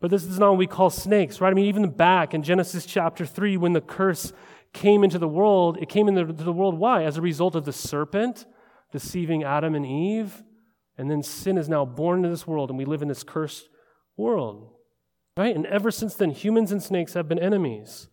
But 0.00 0.10
this 0.10 0.24
is 0.24 0.38
not 0.38 0.50
what 0.50 0.58
we 0.58 0.66
call 0.66 0.90
snakes, 0.90 1.40
right? 1.40 1.50
I 1.50 1.54
mean, 1.54 1.66
even 1.66 1.90
back 1.90 2.34
in 2.34 2.42
Genesis 2.42 2.86
chapter 2.86 3.26
3, 3.26 3.58
when 3.58 3.74
the 3.74 3.80
curse 3.80 4.32
came 4.72 5.04
into 5.04 5.18
the 5.18 5.28
world, 5.28 5.78
it 5.80 5.88
came 5.88 6.08
into 6.08 6.32
the 6.32 6.52
world 6.52 6.78
why? 6.78 7.04
As 7.04 7.16
a 7.16 7.20
result 7.20 7.54
of 7.54 7.64
the 7.64 7.72
serpent 7.72 8.46
deceiving 8.92 9.44
Adam 9.44 9.74
and 9.74 9.86
Eve. 9.86 10.42
And 10.98 11.10
then 11.10 11.22
sin 11.22 11.56
is 11.56 11.68
now 11.68 11.84
born 11.84 12.18
into 12.18 12.28
this 12.28 12.46
world, 12.46 12.70
and 12.70 12.78
we 12.78 12.84
live 12.84 13.02
in 13.02 13.08
this 13.08 13.22
cursed 13.22 13.68
world. 14.20 14.70
Right? 15.36 15.54
And 15.54 15.66
ever 15.66 15.90
since 15.90 16.14
then, 16.14 16.30
humans 16.30 16.70
and 16.70 16.82
snakes 16.82 17.14
have 17.14 17.28
been 17.28 17.38
enemies. 17.38 18.08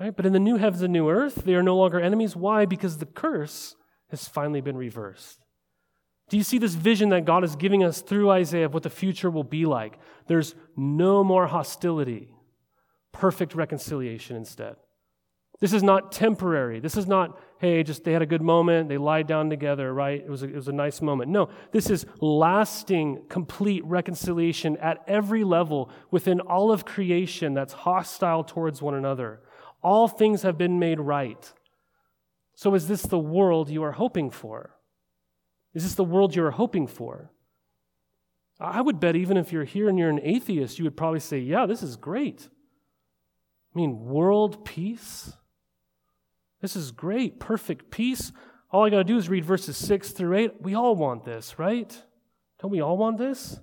Right? 0.00 0.14
But 0.14 0.26
in 0.26 0.32
the 0.32 0.38
new 0.38 0.56
heavens 0.56 0.82
and 0.82 0.92
new 0.92 1.08
earth, 1.08 1.44
they 1.44 1.54
are 1.54 1.62
no 1.62 1.76
longer 1.76 2.00
enemies. 2.00 2.36
Why? 2.36 2.66
Because 2.66 2.98
the 2.98 3.06
curse 3.06 3.74
has 4.10 4.26
finally 4.28 4.60
been 4.60 4.76
reversed. 4.76 5.44
Do 6.28 6.36
you 6.36 6.42
see 6.42 6.58
this 6.58 6.74
vision 6.74 7.08
that 7.10 7.24
God 7.24 7.44
is 7.44 7.56
giving 7.56 7.82
us 7.82 8.02
through 8.02 8.30
Isaiah 8.30 8.66
of 8.66 8.74
what 8.74 8.82
the 8.82 8.90
future 8.90 9.30
will 9.30 9.44
be 9.44 9.64
like? 9.64 9.98
There's 10.26 10.54
no 10.76 11.24
more 11.24 11.46
hostility, 11.46 12.34
perfect 13.12 13.54
reconciliation 13.54 14.36
instead. 14.36 14.76
This 15.60 15.72
is 15.72 15.82
not 15.82 16.12
temporary. 16.12 16.78
This 16.78 16.96
is 16.96 17.08
not, 17.08 17.40
hey, 17.58 17.82
just 17.82 18.04
they 18.04 18.12
had 18.12 18.22
a 18.22 18.26
good 18.26 18.42
moment, 18.42 18.88
they 18.88 18.98
lied 18.98 19.26
down 19.26 19.50
together, 19.50 19.92
right? 19.92 20.20
It 20.20 20.30
was 20.30 20.44
a, 20.44 20.46
it 20.46 20.54
was 20.54 20.68
a 20.68 20.72
nice 20.72 21.02
moment. 21.02 21.30
No, 21.30 21.48
this 21.72 21.90
is 21.90 22.06
lasting, 22.20 23.24
complete 23.28 23.84
reconciliation 23.84 24.76
at 24.76 25.02
every 25.08 25.42
level 25.42 25.90
within 26.12 26.40
all 26.40 26.70
of 26.70 26.84
creation 26.84 27.54
that's 27.54 27.72
hostile 27.72 28.44
towards 28.44 28.80
one 28.80 28.94
another. 28.94 29.40
All 29.82 30.06
things 30.06 30.42
have 30.42 30.56
been 30.56 30.78
made 30.78 31.00
right. 31.00 31.52
So, 32.54 32.74
is 32.74 32.88
this 32.88 33.02
the 33.02 33.18
world 33.18 33.68
you 33.68 33.82
are 33.82 33.92
hoping 33.92 34.30
for? 34.30 34.74
Is 35.74 35.82
this 35.82 35.94
the 35.94 36.04
world 36.04 36.34
you 36.34 36.44
are 36.44 36.52
hoping 36.52 36.86
for? 36.86 37.30
I 38.60 38.80
would 38.80 38.98
bet 38.98 39.14
even 39.14 39.36
if 39.36 39.52
you're 39.52 39.64
here 39.64 39.88
and 39.88 39.98
you're 39.98 40.10
an 40.10 40.20
atheist, 40.22 40.78
you 40.78 40.84
would 40.84 40.96
probably 40.96 41.20
say, 41.20 41.38
yeah, 41.38 41.66
this 41.66 41.82
is 41.82 41.96
great. 41.96 42.48
I 43.72 43.78
mean, 43.78 44.00
world 44.00 44.64
peace? 44.64 45.32
This 46.60 46.76
is 46.76 46.90
great, 46.90 47.38
perfect 47.38 47.90
peace. 47.90 48.32
All 48.70 48.84
I 48.84 48.90
got 48.90 48.98
to 48.98 49.04
do 49.04 49.16
is 49.16 49.28
read 49.28 49.44
verses 49.44 49.76
6 49.76 50.10
through 50.10 50.36
8. 50.36 50.62
We 50.62 50.74
all 50.74 50.96
want 50.96 51.24
this, 51.24 51.58
right? 51.58 52.02
Don't 52.60 52.70
we 52.70 52.80
all 52.80 52.96
want 52.96 53.18
this? 53.18 53.60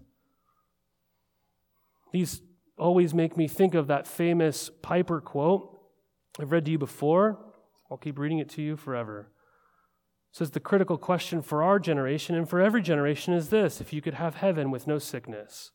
These 2.12 2.41
always 2.77 3.13
make 3.13 3.38
me 3.38 3.47
think 3.47 3.73
of 3.73 3.88
that 3.88 4.08
famous 4.08 4.69
Piper 4.81 5.21
quote 5.21 5.71
I've 6.39 6.51
read 6.51 6.65
to 6.65 6.71
you 6.71 6.77
before. 6.77 7.39
I'll 7.89 7.97
keep 7.97 8.19
reading 8.19 8.39
it 8.39 8.49
to 8.51 8.62
you 8.62 8.75
forever. 8.75 9.31
It 10.31 10.38
says 10.38 10.51
the 10.51 10.60
critical 10.60 10.97
question 10.97 11.41
for 11.41 11.63
our 11.63 11.79
generation 11.79 12.36
and 12.36 12.49
for 12.49 12.60
every 12.60 12.81
generation 12.81 13.34
is 13.34 13.49
this 13.49 13.79
if 13.79 13.93
you 13.93 14.01
could 14.01 14.15
have 14.15 14.36
heaven 14.36 14.71
with 14.71 14.88
no 14.88 14.97
sickness, 14.97 15.71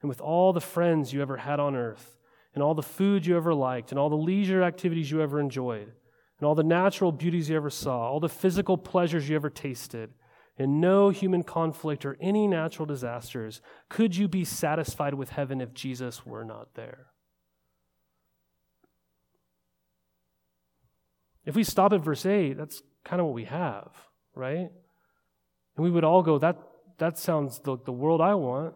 and 0.00 0.08
with 0.08 0.20
all 0.20 0.52
the 0.52 0.60
friends 0.60 1.12
you 1.12 1.20
ever 1.20 1.38
had 1.38 1.60
on 1.60 1.76
earth, 1.76 2.16
and 2.54 2.62
all 2.62 2.74
the 2.74 2.82
food 2.82 3.26
you 3.26 3.36
ever 3.36 3.52
liked, 3.52 3.90
and 3.90 3.98
all 3.98 4.08
the 4.08 4.16
leisure 4.16 4.62
activities 4.62 5.10
you 5.10 5.20
ever 5.20 5.38
enjoyed, 5.38 5.92
and 6.40 6.46
all 6.46 6.54
the 6.54 6.62
natural 6.62 7.12
beauties 7.12 7.50
you 7.50 7.56
ever 7.56 7.68
saw, 7.68 8.08
all 8.08 8.18
the 8.18 8.28
physical 8.28 8.78
pleasures 8.78 9.28
you 9.28 9.36
ever 9.36 9.50
tasted, 9.50 10.10
and 10.56 10.80
no 10.80 11.10
human 11.10 11.42
conflict 11.42 12.06
or 12.06 12.16
any 12.18 12.46
natural 12.46 12.86
disasters, 12.86 13.60
could 13.90 14.16
you 14.16 14.26
be 14.26 14.44
satisfied 14.44 15.14
with 15.14 15.30
heaven 15.30 15.60
if 15.60 15.74
Jesus 15.74 16.24
were 16.24 16.44
not 16.44 16.74
there? 16.74 17.08
If 21.44 21.54
we 21.54 21.62
stop 21.62 21.92
at 21.92 22.00
verse 22.00 22.24
8, 22.24 22.54
that's 22.54 22.82
kind 23.04 23.20
of 23.20 23.26
what 23.26 23.34
we 23.34 23.44
have, 23.44 23.90
right? 24.34 24.70
And 25.76 25.84
we 25.84 25.90
would 25.90 26.04
all 26.04 26.22
go, 26.22 26.38
that, 26.38 26.56
that 26.98 27.18
sounds 27.18 27.58
the, 27.58 27.76
the 27.84 27.92
world 27.92 28.22
I 28.22 28.34
want. 28.34 28.74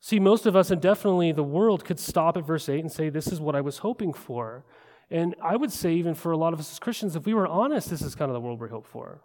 See, 0.00 0.18
most 0.18 0.46
of 0.46 0.56
us, 0.56 0.70
and 0.70 0.80
definitely 0.80 1.30
the 1.32 1.42
world, 1.42 1.84
could 1.84 1.98
stop 1.98 2.36
at 2.36 2.46
verse 2.46 2.68
8 2.68 2.80
and 2.80 2.92
say, 2.92 3.08
This 3.08 3.26
is 3.28 3.40
what 3.40 3.56
I 3.56 3.60
was 3.60 3.78
hoping 3.78 4.12
for. 4.12 4.64
And 5.10 5.34
I 5.42 5.56
would 5.56 5.72
say, 5.72 5.94
even 5.94 6.14
for 6.14 6.32
a 6.32 6.36
lot 6.36 6.52
of 6.52 6.58
us 6.58 6.72
as 6.72 6.78
Christians, 6.78 7.14
if 7.14 7.26
we 7.26 7.34
were 7.34 7.46
honest, 7.46 7.90
this 7.90 8.02
is 8.02 8.14
kind 8.14 8.30
of 8.30 8.34
the 8.34 8.40
world 8.40 8.60
we 8.60 8.68
hope 8.68 8.86
for. 8.86 9.22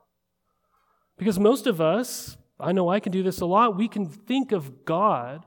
Because 1.18 1.40
most 1.40 1.68
of 1.68 1.82
us, 1.82 2.38
I 2.60 2.72
know 2.72 2.90
I 2.90 3.00
can 3.00 3.12
do 3.12 3.24
this 3.24 3.42
a 3.42 3.46
lot, 3.46 3.78
we 3.78 3.88
can 3.88 4.08
think 4.08 4.52
of 4.52 4.86
God 4.86 5.46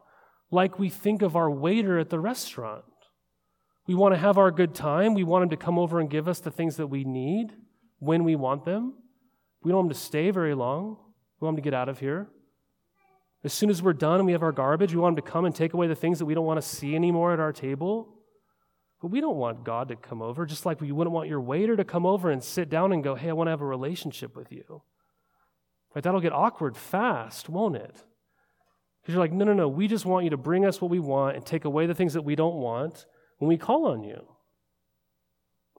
like 0.51 0.79
we 0.79 0.89
think 0.89 1.23
of 1.23 1.37
our 1.37 1.51
waiter 1.51 1.99
at 1.99 2.11
the 2.11 2.21
restaurant. 2.21 2.85
We 3.87 3.95
want 3.95 4.15
to 4.15 4.19
have 4.19 4.39
our 4.39 4.51
good 4.51 4.75
time. 4.75 5.15
We 5.15 5.25
want 5.25 5.45
him 5.45 5.51
to 5.51 5.57
come 5.57 5.79
over 5.79 6.01
and 6.01 6.09
give 6.09 6.27
us 6.27 6.41
the 6.41 6.51
things 6.51 6.77
that 6.77 6.87
we 6.87 7.05
need 7.05 7.53
when 7.99 8.25
we 8.25 8.35
want 8.35 8.65
them. 8.65 8.95
We 9.63 9.71
don't 9.71 9.79
want 9.79 9.87
him 9.91 9.95
to 9.95 10.01
stay 10.01 10.31
very 10.31 10.55
long. 10.55 10.97
We 11.41 11.47
want 11.47 11.59
him 11.59 11.63
to 11.63 11.71
get 11.71 11.75
out 11.75 11.89
of 11.89 11.99
here. 11.99 12.29
As 13.43 13.53
soon 13.53 13.69
as 13.69 13.83
we're 13.83 13.93
done 13.93 14.17
and 14.17 14.27
we 14.27 14.33
have 14.33 14.43
our 14.43 14.53
garbage, 14.53 14.95
we 14.95 15.01
want 15.01 15.19
him 15.19 15.25
to 15.25 15.31
come 15.31 15.45
and 15.45 15.55
take 15.55 15.75
away 15.75 15.87
the 15.87 15.95
things 15.95 16.19
that 16.19 16.25
we 16.25 16.35
don't 16.35 16.47
want 16.47 16.63
to 16.63 16.67
see 16.67 16.95
anymore 16.95 17.33
at 17.33 17.41
our 17.41 17.53
table. 17.53 18.14
But 19.05 19.11
we 19.11 19.21
don't 19.21 19.37
want 19.37 19.65
God 19.65 19.89
to 19.89 19.97
come 19.97 20.23
over, 20.23 20.47
just 20.47 20.65
like 20.65 20.81
we 20.81 20.91
wouldn't 20.91 21.13
want 21.13 21.29
your 21.29 21.43
waiter 21.43 21.77
to 21.77 21.85
come 21.85 22.07
over 22.07 22.31
and 22.31 22.43
sit 22.43 22.71
down 22.71 22.91
and 22.91 23.05
go, 23.05 23.15
Hey, 23.15 23.29
I 23.29 23.33
want 23.35 23.49
to 23.49 23.51
have 23.51 23.61
a 23.61 23.67
relationship 23.67 24.35
with 24.35 24.51
you. 24.51 24.81
Right? 25.95 26.03
That'll 26.03 26.23
get 26.23 26.33
awkward 26.33 26.75
fast, 26.75 27.51
won't 27.51 27.77
it? 27.77 28.03
Because 29.03 29.13
you're 29.13 29.19
like, 29.19 29.31
No, 29.31 29.45
no, 29.45 29.53
no. 29.53 29.69
We 29.69 29.89
just 29.89 30.07
want 30.07 30.25
you 30.25 30.31
to 30.31 30.39
bring 30.39 30.65
us 30.65 30.81
what 30.81 30.91
we 30.91 31.01
want 31.01 31.37
and 31.37 31.45
take 31.45 31.67
away 31.67 31.85
the 31.85 31.95
things 31.95 32.15
that 32.15 32.23
we 32.23 32.35
don't 32.35 32.55
want 32.55 33.05
when 33.37 33.51
we 33.51 33.59
call 33.59 33.89
on 33.89 34.05
you. 34.05 34.27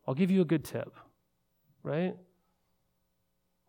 I'll 0.08 0.14
give 0.14 0.30
you 0.30 0.42
a 0.42 0.46
good 0.46 0.64
tip, 0.64 0.94
right? 1.82 2.16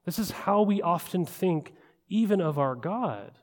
This 0.05 0.19
is 0.19 0.33
how 0.33 0.61
we 0.61 0.83
often 0.83 1.25
think, 1.25 1.73
even 2.11 2.43
of 2.43 2.59
our 2.59 2.75
God. 2.75 3.39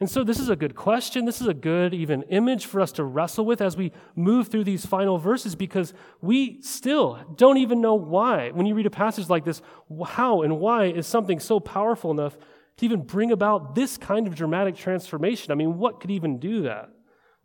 And 0.00 0.10
so, 0.10 0.24
this 0.24 0.40
is 0.40 0.48
a 0.48 0.56
good 0.56 0.74
question. 0.74 1.26
This 1.26 1.42
is 1.42 1.46
a 1.46 1.52
good, 1.52 1.92
even 1.92 2.22
image 2.22 2.64
for 2.64 2.80
us 2.80 2.90
to 2.92 3.04
wrestle 3.04 3.44
with 3.44 3.60
as 3.60 3.76
we 3.76 3.92
move 4.16 4.48
through 4.48 4.64
these 4.64 4.86
final 4.86 5.18
verses 5.18 5.54
because 5.54 5.92
we 6.22 6.62
still 6.62 7.18
don't 7.36 7.58
even 7.58 7.82
know 7.82 7.94
why. 7.94 8.50
When 8.50 8.64
you 8.64 8.74
read 8.74 8.86
a 8.86 8.90
passage 8.90 9.28
like 9.28 9.44
this, 9.44 9.60
how 10.06 10.40
and 10.40 10.58
why 10.58 10.86
is 10.86 11.06
something 11.06 11.38
so 11.38 11.60
powerful 11.60 12.10
enough 12.10 12.38
to 12.78 12.84
even 12.86 13.02
bring 13.02 13.30
about 13.30 13.74
this 13.74 13.98
kind 13.98 14.26
of 14.26 14.34
dramatic 14.34 14.74
transformation? 14.74 15.52
I 15.52 15.54
mean, 15.54 15.76
what 15.76 16.00
could 16.00 16.10
even 16.10 16.38
do 16.38 16.62
that? 16.62 16.88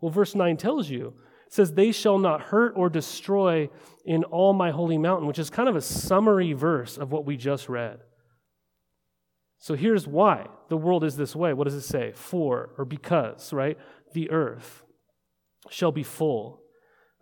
Well, 0.00 0.10
verse 0.10 0.34
9 0.34 0.56
tells 0.56 0.88
you 0.88 1.08
it 1.46 1.52
says, 1.52 1.74
They 1.74 1.92
shall 1.92 2.18
not 2.18 2.40
hurt 2.40 2.72
or 2.74 2.88
destroy 2.88 3.68
in 4.06 4.24
all 4.24 4.54
my 4.54 4.70
holy 4.70 4.96
mountain, 4.96 5.28
which 5.28 5.38
is 5.38 5.50
kind 5.50 5.68
of 5.68 5.76
a 5.76 5.82
summary 5.82 6.54
verse 6.54 6.96
of 6.96 7.12
what 7.12 7.26
we 7.26 7.36
just 7.36 7.68
read. 7.68 8.00
So 9.58 9.74
here's 9.74 10.06
why 10.06 10.46
the 10.68 10.76
world 10.76 11.04
is 11.04 11.16
this 11.16 11.34
way. 11.34 11.52
What 11.52 11.64
does 11.64 11.74
it 11.74 11.82
say? 11.82 12.12
For 12.14 12.70
or 12.76 12.84
because, 12.84 13.52
right? 13.52 13.78
The 14.12 14.30
earth 14.30 14.82
shall 15.70 15.92
be 15.92 16.02
full 16.02 16.60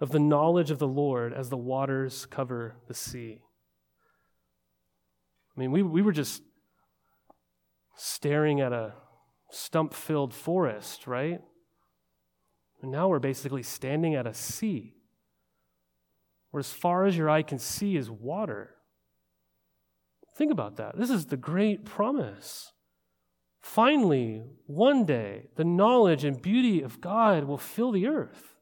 of 0.01 0.11
the 0.11 0.19
knowledge 0.19 0.71
of 0.71 0.79
the 0.79 0.89
Lord 0.89 1.33
as 1.33 1.49
the 1.49 1.57
waters 1.57 2.27
cover 2.27 2.75
the 2.89 2.95
sea. 2.95 3.41
I 5.57 5.61
mean, 5.61 5.71
we, 5.71 5.83
we 5.83 6.03
were 6.03 6.13
just 6.13 6.43
staring 7.97 8.61
at 8.61 8.73
a 8.73 8.95
stump 9.51 9.95
filled 9.95 10.35
forest, 10.35 11.07
right? 11.07 11.41
And 12.83 12.91
now 12.91 13.09
we're 13.09 13.21
basically 13.21 13.63
standing 13.63 14.15
at 14.15 14.27
a 14.27 14.35
sea 14.35 14.95
where 16.51 16.61
as 16.61 16.71
far 16.71 17.07
as 17.07 17.17
your 17.17 17.31
eye 17.31 17.43
can 17.43 17.59
see 17.59 17.97
is 17.97 18.11
water. 18.11 18.75
Think 20.35 20.51
about 20.51 20.77
that. 20.77 20.99
This 20.99 21.11
is 21.11 21.27
the 21.27 21.37
great 21.37 21.85
promise. 21.85 22.73
Finally, 23.61 24.43
one 24.67 25.05
day, 25.05 25.49
the 25.57 25.65
knowledge 25.65 26.25
and 26.25 26.43
beauty 26.43 26.83
of 26.83 27.01
God 27.01 27.45
will 27.45 27.59
fill 27.59 27.93
the 27.93 28.07
earth. 28.07 28.55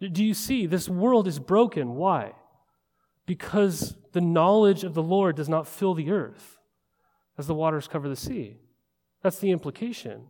Do 0.00 0.24
you 0.24 0.34
see? 0.34 0.66
This 0.66 0.88
world 0.88 1.28
is 1.28 1.38
broken. 1.38 1.94
Why? 1.94 2.32
Because 3.26 3.96
the 4.12 4.20
knowledge 4.20 4.82
of 4.82 4.94
the 4.94 5.02
Lord 5.02 5.36
does 5.36 5.48
not 5.48 5.68
fill 5.68 5.94
the 5.94 6.10
earth 6.10 6.58
as 7.36 7.46
the 7.46 7.54
waters 7.54 7.86
cover 7.86 8.08
the 8.08 8.16
sea. 8.16 8.56
That's 9.22 9.38
the 9.38 9.50
implication. 9.50 10.28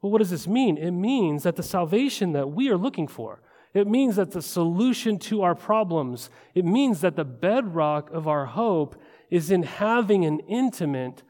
Well, 0.00 0.12
what 0.12 0.18
does 0.18 0.30
this 0.30 0.46
mean? 0.46 0.78
It 0.78 0.92
means 0.92 1.42
that 1.42 1.56
the 1.56 1.62
salvation 1.62 2.32
that 2.32 2.52
we 2.52 2.70
are 2.70 2.76
looking 2.76 3.08
for, 3.08 3.42
it 3.72 3.86
means 3.86 4.16
that 4.16 4.32
the 4.32 4.42
solution 4.42 5.18
to 5.20 5.42
our 5.42 5.54
problems, 5.54 6.28
it 6.54 6.64
means 6.64 7.00
that 7.02 7.16
the 7.16 7.24
bedrock 7.24 8.10
of 8.10 8.26
our 8.26 8.46
hope 8.46 9.00
is 9.30 9.50
in 9.50 9.62
having 9.62 10.24
an 10.24 10.40
intimate, 10.40 11.22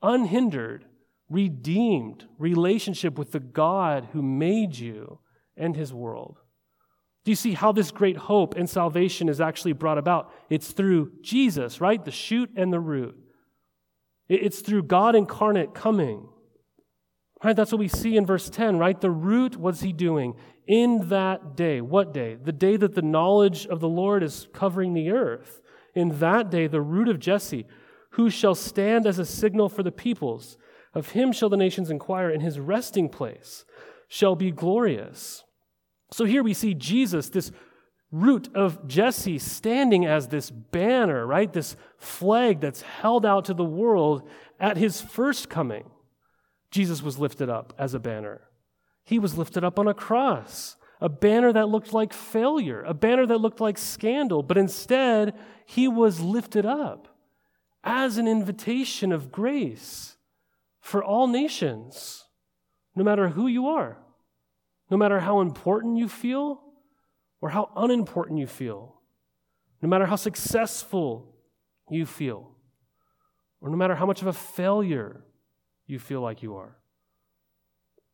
unhindered, 0.00 0.84
redeemed 1.28 2.28
relationship 2.38 3.18
with 3.18 3.32
the 3.32 3.40
God 3.40 4.08
who 4.12 4.22
made 4.22 4.76
you 4.76 5.18
and 5.56 5.74
his 5.74 5.92
world. 5.92 6.38
Do 7.24 7.30
you 7.30 7.36
see 7.36 7.52
how 7.52 7.72
this 7.72 7.90
great 7.90 8.16
hope 8.16 8.56
and 8.56 8.68
salvation 8.68 9.28
is 9.28 9.40
actually 9.40 9.72
brought 9.72 9.98
about? 9.98 10.32
It's 10.50 10.72
through 10.72 11.12
Jesus, 11.22 11.80
right? 11.80 12.04
The 12.04 12.10
shoot 12.10 12.50
and 12.56 12.72
the 12.72 12.80
root. 12.80 13.16
It's 14.28 14.60
through 14.60 14.84
God 14.84 15.14
incarnate 15.14 15.74
coming. 15.74 16.28
Right? 17.44 17.56
That's 17.56 17.72
what 17.72 17.80
we 17.80 17.88
see 17.88 18.16
in 18.16 18.24
verse 18.24 18.48
10, 18.48 18.78
right? 18.78 19.00
The 19.00 19.10
root, 19.10 19.56
what's 19.56 19.80
he 19.80 19.92
doing? 19.92 20.34
In 20.66 21.08
that 21.08 21.56
day. 21.56 21.80
What 21.80 22.14
day? 22.14 22.36
The 22.36 22.52
day 22.52 22.76
that 22.76 22.94
the 22.94 23.02
knowledge 23.02 23.66
of 23.66 23.80
the 23.80 23.88
Lord 23.88 24.22
is 24.22 24.48
covering 24.52 24.94
the 24.94 25.10
earth. 25.10 25.60
In 25.94 26.20
that 26.20 26.50
day, 26.50 26.66
the 26.66 26.80
root 26.80 27.08
of 27.08 27.18
Jesse, 27.18 27.66
who 28.10 28.30
shall 28.30 28.54
stand 28.54 29.06
as 29.06 29.18
a 29.18 29.24
signal 29.24 29.68
for 29.68 29.82
the 29.82 29.92
peoples. 29.92 30.56
Of 30.94 31.10
him 31.10 31.32
shall 31.32 31.48
the 31.48 31.56
nations 31.56 31.90
inquire, 31.90 32.30
and 32.30 32.42
his 32.42 32.60
resting 32.60 33.08
place 33.08 33.64
shall 34.08 34.36
be 34.36 34.50
glorious. 34.50 35.44
So 36.10 36.24
here 36.24 36.42
we 36.42 36.54
see 36.54 36.74
Jesus, 36.74 37.30
this 37.30 37.50
root 38.10 38.54
of 38.54 38.86
Jesse, 38.86 39.38
standing 39.38 40.04
as 40.04 40.28
this 40.28 40.50
banner, 40.50 41.26
right? 41.26 41.50
This 41.50 41.76
flag 41.96 42.60
that's 42.60 42.82
held 42.82 43.24
out 43.24 43.46
to 43.46 43.54
the 43.54 43.64
world 43.64 44.28
at 44.60 44.76
his 44.76 45.00
first 45.00 45.48
coming. 45.48 45.90
Jesus 46.70 47.02
was 47.02 47.18
lifted 47.18 47.48
up 47.48 47.72
as 47.78 47.94
a 47.94 47.98
banner. 47.98 48.42
He 49.04 49.18
was 49.18 49.36
lifted 49.36 49.64
up 49.64 49.78
on 49.78 49.88
a 49.88 49.94
cross, 49.94 50.76
a 51.00 51.08
banner 51.08 51.52
that 51.52 51.68
looked 51.68 51.92
like 51.92 52.12
failure, 52.12 52.82
a 52.82 52.94
banner 52.94 53.26
that 53.26 53.40
looked 53.40 53.60
like 53.60 53.76
scandal, 53.76 54.42
but 54.42 54.56
instead, 54.56 55.34
he 55.66 55.88
was 55.88 56.20
lifted 56.20 56.64
up 56.64 57.08
as 57.84 58.16
an 58.18 58.28
invitation 58.28 59.10
of 59.10 59.32
grace 59.32 60.16
for 60.80 61.02
all 61.02 61.26
nations, 61.26 62.24
no 62.94 63.02
matter 63.02 63.28
who 63.28 63.46
you 63.46 63.66
are, 63.66 63.98
no 64.90 64.96
matter 64.96 65.20
how 65.20 65.40
important 65.40 65.96
you 65.96 66.08
feel 66.08 66.62
or 67.40 67.50
how 67.50 67.70
unimportant 67.76 68.38
you 68.38 68.46
feel, 68.46 69.00
no 69.80 69.88
matter 69.88 70.06
how 70.06 70.16
successful 70.16 71.34
you 71.90 72.06
feel, 72.06 72.54
or 73.60 73.68
no 73.68 73.76
matter 73.76 73.96
how 73.96 74.06
much 74.06 74.22
of 74.22 74.28
a 74.28 74.32
failure 74.32 75.24
you 75.86 75.98
feel 75.98 76.20
like 76.20 76.42
you 76.42 76.54
are. 76.54 76.76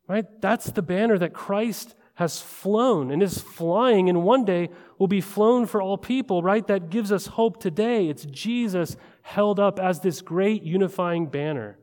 Right? 0.09 0.25
That's 0.41 0.71
the 0.71 0.83
banner 0.83 1.19
that 1.19 1.35
Christ 1.35 1.95
has 2.15 2.41
flown 2.41 3.13
and 3.13 3.23
is 3.23 3.39
flying, 3.41 4.09
and 4.09 4.25
one 4.25 4.45
day 4.45 4.71
will 4.99 5.07
be 5.07 5.21
flown 5.21 5.67
for 5.67 5.81
all 5.81 5.97
people, 5.97 6.43
right? 6.43 6.67
That 6.67 6.91
gives 6.91 7.13
us 7.13 7.27
hope 7.27 7.61
today. 7.61 8.09
It's 8.09 8.25
Jesus 8.25 8.97
held 9.23 9.61
up 9.61 9.79
as 9.79 10.01
this 10.01 10.21
great 10.21 10.65
unifying 10.65 11.27
banner. 11.27 11.79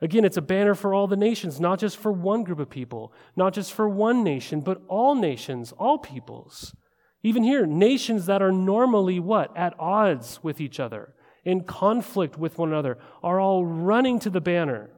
Again, 0.00 0.24
it's 0.24 0.36
a 0.36 0.42
banner 0.42 0.74
for 0.74 0.92
all 0.92 1.06
the 1.06 1.16
nations, 1.16 1.60
not 1.60 1.78
just 1.78 1.96
for 1.96 2.10
one 2.10 2.42
group 2.42 2.58
of 2.58 2.68
people, 2.68 3.12
not 3.36 3.54
just 3.54 3.72
for 3.72 3.88
one 3.88 4.24
nation, 4.24 4.60
but 4.60 4.82
all 4.88 5.14
nations, 5.14 5.72
all 5.78 5.98
peoples. 5.98 6.74
Even 7.22 7.44
here, 7.44 7.64
nations 7.64 8.26
that 8.26 8.42
are 8.42 8.52
normally 8.52 9.20
what? 9.20 9.56
At 9.56 9.78
odds 9.78 10.40
with 10.42 10.60
each 10.60 10.80
other, 10.80 11.14
in 11.44 11.62
conflict 11.62 12.36
with 12.36 12.58
one 12.58 12.70
another, 12.70 12.98
are 13.22 13.38
all 13.38 13.64
running 13.64 14.18
to 14.18 14.30
the 14.30 14.40
banner. 14.40 14.90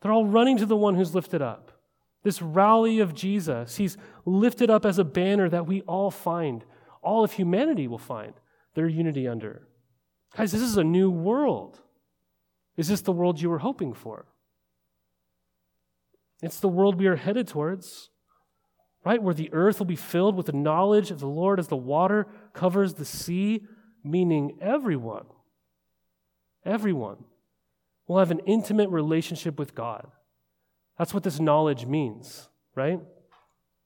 They're 0.00 0.12
all 0.12 0.26
running 0.26 0.56
to 0.58 0.66
the 0.66 0.76
one 0.76 0.94
who's 0.94 1.14
lifted 1.14 1.42
up. 1.42 1.72
This 2.22 2.42
rally 2.42 3.00
of 3.00 3.14
Jesus, 3.14 3.76
he's 3.76 3.96
lifted 4.24 4.70
up 4.70 4.84
as 4.84 4.98
a 4.98 5.04
banner 5.04 5.48
that 5.48 5.66
we 5.66 5.82
all 5.82 6.10
find, 6.10 6.64
all 7.02 7.24
of 7.24 7.32
humanity 7.32 7.86
will 7.86 7.98
find 7.98 8.34
their 8.74 8.88
unity 8.88 9.26
under. 9.26 9.68
Guys, 10.36 10.52
this 10.52 10.62
is 10.62 10.76
a 10.76 10.84
new 10.84 11.10
world. 11.10 11.80
Is 12.76 12.88
this 12.88 13.00
the 13.00 13.12
world 13.12 13.40
you 13.40 13.50
were 13.50 13.58
hoping 13.58 13.92
for? 13.92 14.26
It's 16.42 16.60
the 16.60 16.68
world 16.68 16.96
we 16.96 17.06
are 17.06 17.16
headed 17.16 17.48
towards, 17.48 18.10
right? 19.04 19.22
Where 19.22 19.34
the 19.34 19.52
earth 19.52 19.78
will 19.78 19.86
be 19.86 19.96
filled 19.96 20.36
with 20.36 20.46
the 20.46 20.52
knowledge 20.52 21.10
of 21.10 21.18
the 21.18 21.26
Lord 21.26 21.58
as 21.58 21.68
the 21.68 21.76
water 21.76 22.26
covers 22.52 22.94
the 22.94 23.04
sea, 23.04 23.66
meaning 24.04 24.58
everyone, 24.60 25.26
everyone 26.64 27.24
will 28.08 28.18
have 28.18 28.30
an 28.30 28.40
intimate 28.40 28.88
relationship 28.88 29.58
with 29.58 29.74
God. 29.74 30.06
That's 30.98 31.14
what 31.14 31.22
this 31.22 31.38
knowledge 31.38 31.86
means, 31.86 32.48
right? 32.74 32.98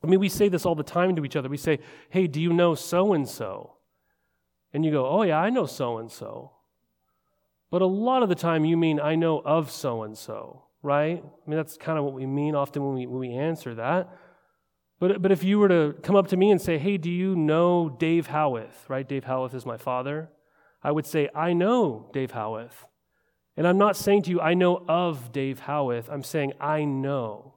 I 0.02 0.06
mean, 0.06 0.20
we 0.20 0.28
say 0.28 0.48
this 0.48 0.64
all 0.64 0.74
the 0.74 0.82
time 0.82 1.14
to 1.16 1.24
each 1.24 1.36
other. 1.36 1.48
We 1.48 1.56
say, 1.56 1.80
hey, 2.08 2.26
do 2.26 2.40
you 2.40 2.52
know 2.52 2.74
so 2.74 3.12
and 3.12 3.28
so? 3.28 3.74
And 4.72 4.84
you 4.84 4.90
go, 4.90 5.06
oh, 5.06 5.22
yeah, 5.22 5.38
I 5.38 5.50
know 5.50 5.66
so 5.66 5.98
and 5.98 6.10
so. 6.10 6.52
But 7.70 7.82
a 7.82 7.86
lot 7.86 8.22
of 8.22 8.28
the 8.28 8.34
time, 8.34 8.64
you 8.64 8.76
mean, 8.76 9.00
I 9.00 9.14
know 9.14 9.40
of 9.40 9.70
so 9.70 10.02
and 10.02 10.16
so, 10.16 10.64
right? 10.82 11.22
I 11.22 11.50
mean, 11.50 11.56
that's 11.56 11.76
kind 11.76 11.98
of 11.98 12.04
what 12.04 12.14
we 12.14 12.26
mean 12.26 12.54
often 12.54 12.84
when 12.84 12.94
we, 12.94 13.06
when 13.06 13.20
we 13.20 13.34
answer 13.34 13.74
that. 13.74 14.08
But, 14.98 15.20
but 15.20 15.32
if 15.32 15.42
you 15.42 15.58
were 15.58 15.68
to 15.68 15.94
come 16.02 16.16
up 16.16 16.28
to 16.28 16.36
me 16.36 16.50
and 16.50 16.60
say, 16.60 16.78
hey, 16.78 16.96
do 16.96 17.10
you 17.10 17.34
know 17.34 17.88
Dave 17.88 18.28
Howarth, 18.28 18.88
right? 18.88 19.08
Dave 19.08 19.24
Howarth 19.24 19.54
is 19.54 19.66
my 19.66 19.76
father. 19.76 20.30
I 20.82 20.92
would 20.92 21.06
say, 21.06 21.28
I 21.34 21.52
know 21.52 22.08
Dave 22.12 22.32
Howarth. 22.32 22.86
And 23.56 23.66
I'm 23.66 23.78
not 23.78 23.96
saying 23.96 24.22
to 24.22 24.30
you, 24.30 24.40
I 24.40 24.54
know 24.54 24.84
of 24.88 25.32
Dave 25.32 25.60
Howarth. 25.60 26.08
I'm 26.10 26.22
saying, 26.22 26.52
I 26.60 26.84
know 26.84 27.54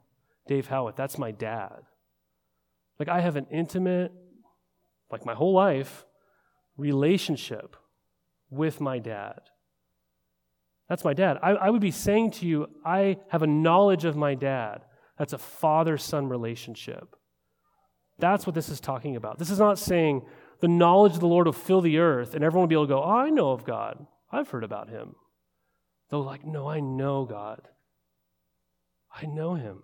Dave 0.48 0.68
Howarth. 0.68 0.96
That's 0.96 1.18
my 1.18 1.32
dad. 1.32 1.84
Like, 3.00 3.10
I 3.10 3.22
have 3.22 3.36
an 3.36 3.48
intimate, 3.52 4.12
like 5.12 5.26
my 5.26 5.34
whole 5.34 5.54
life, 5.54 6.06
relationship 6.78 7.76
with 8.50 8.82
my 8.82 9.00
dad. 9.00 9.40
That's 10.90 11.04
my 11.04 11.14
dad. 11.14 11.38
I, 11.42 11.52
I 11.52 11.70
would 11.70 11.82
be 11.82 11.92
saying 11.92 12.32
to 12.32 12.46
you, 12.46 12.68
I 12.86 13.18
have 13.30 13.42
a 13.42 13.48
knowledge 13.48 14.06
of 14.06 14.16
my 14.16 14.36
dad. 14.36 14.82
That's 15.18 15.34
a 15.34 15.38
father 15.38 15.98
son 15.98 16.28
relationship. 16.28 17.16
That's 18.20 18.46
what 18.46 18.54
this 18.54 18.70
is 18.70 18.80
talking 18.80 19.16
about. 19.16 19.40
This 19.40 19.50
is 19.50 19.60
not 19.60 19.80
saying 19.80 20.24
the 20.62 20.68
knowledge 20.68 21.14
of 21.14 21.20
the 21.20 21.28
Lord 21.28 21.48
will 21.48 21.54
fill 21.54 21.82
the 21.82 21.98
earth 21.98 22.36
and 22.36 22.44
everyone 22.44 22.64
will 22.64 22.68
be 22.68 22.76
able 22.76 22.86
to 22.86 22.94
go, 22.94 23.04
oh, 23.04 23.10
I 23.10 23.30
know 23.30 23.52
of 23.52 23.66
God. 23.66 24.06
I've 24.32 24.50
heard 24.50 24.64
about 24.64 24.90
him. 24.90 25.16
Though, 26.10 26.22
like, 26.22 26.46
no, 26.46 26.70
I 26.70 26.80
know 26.80 27.26
God. 27.26 27.68
I 29.13 29.26
know 29.26 29.56
him. 29.56 29.84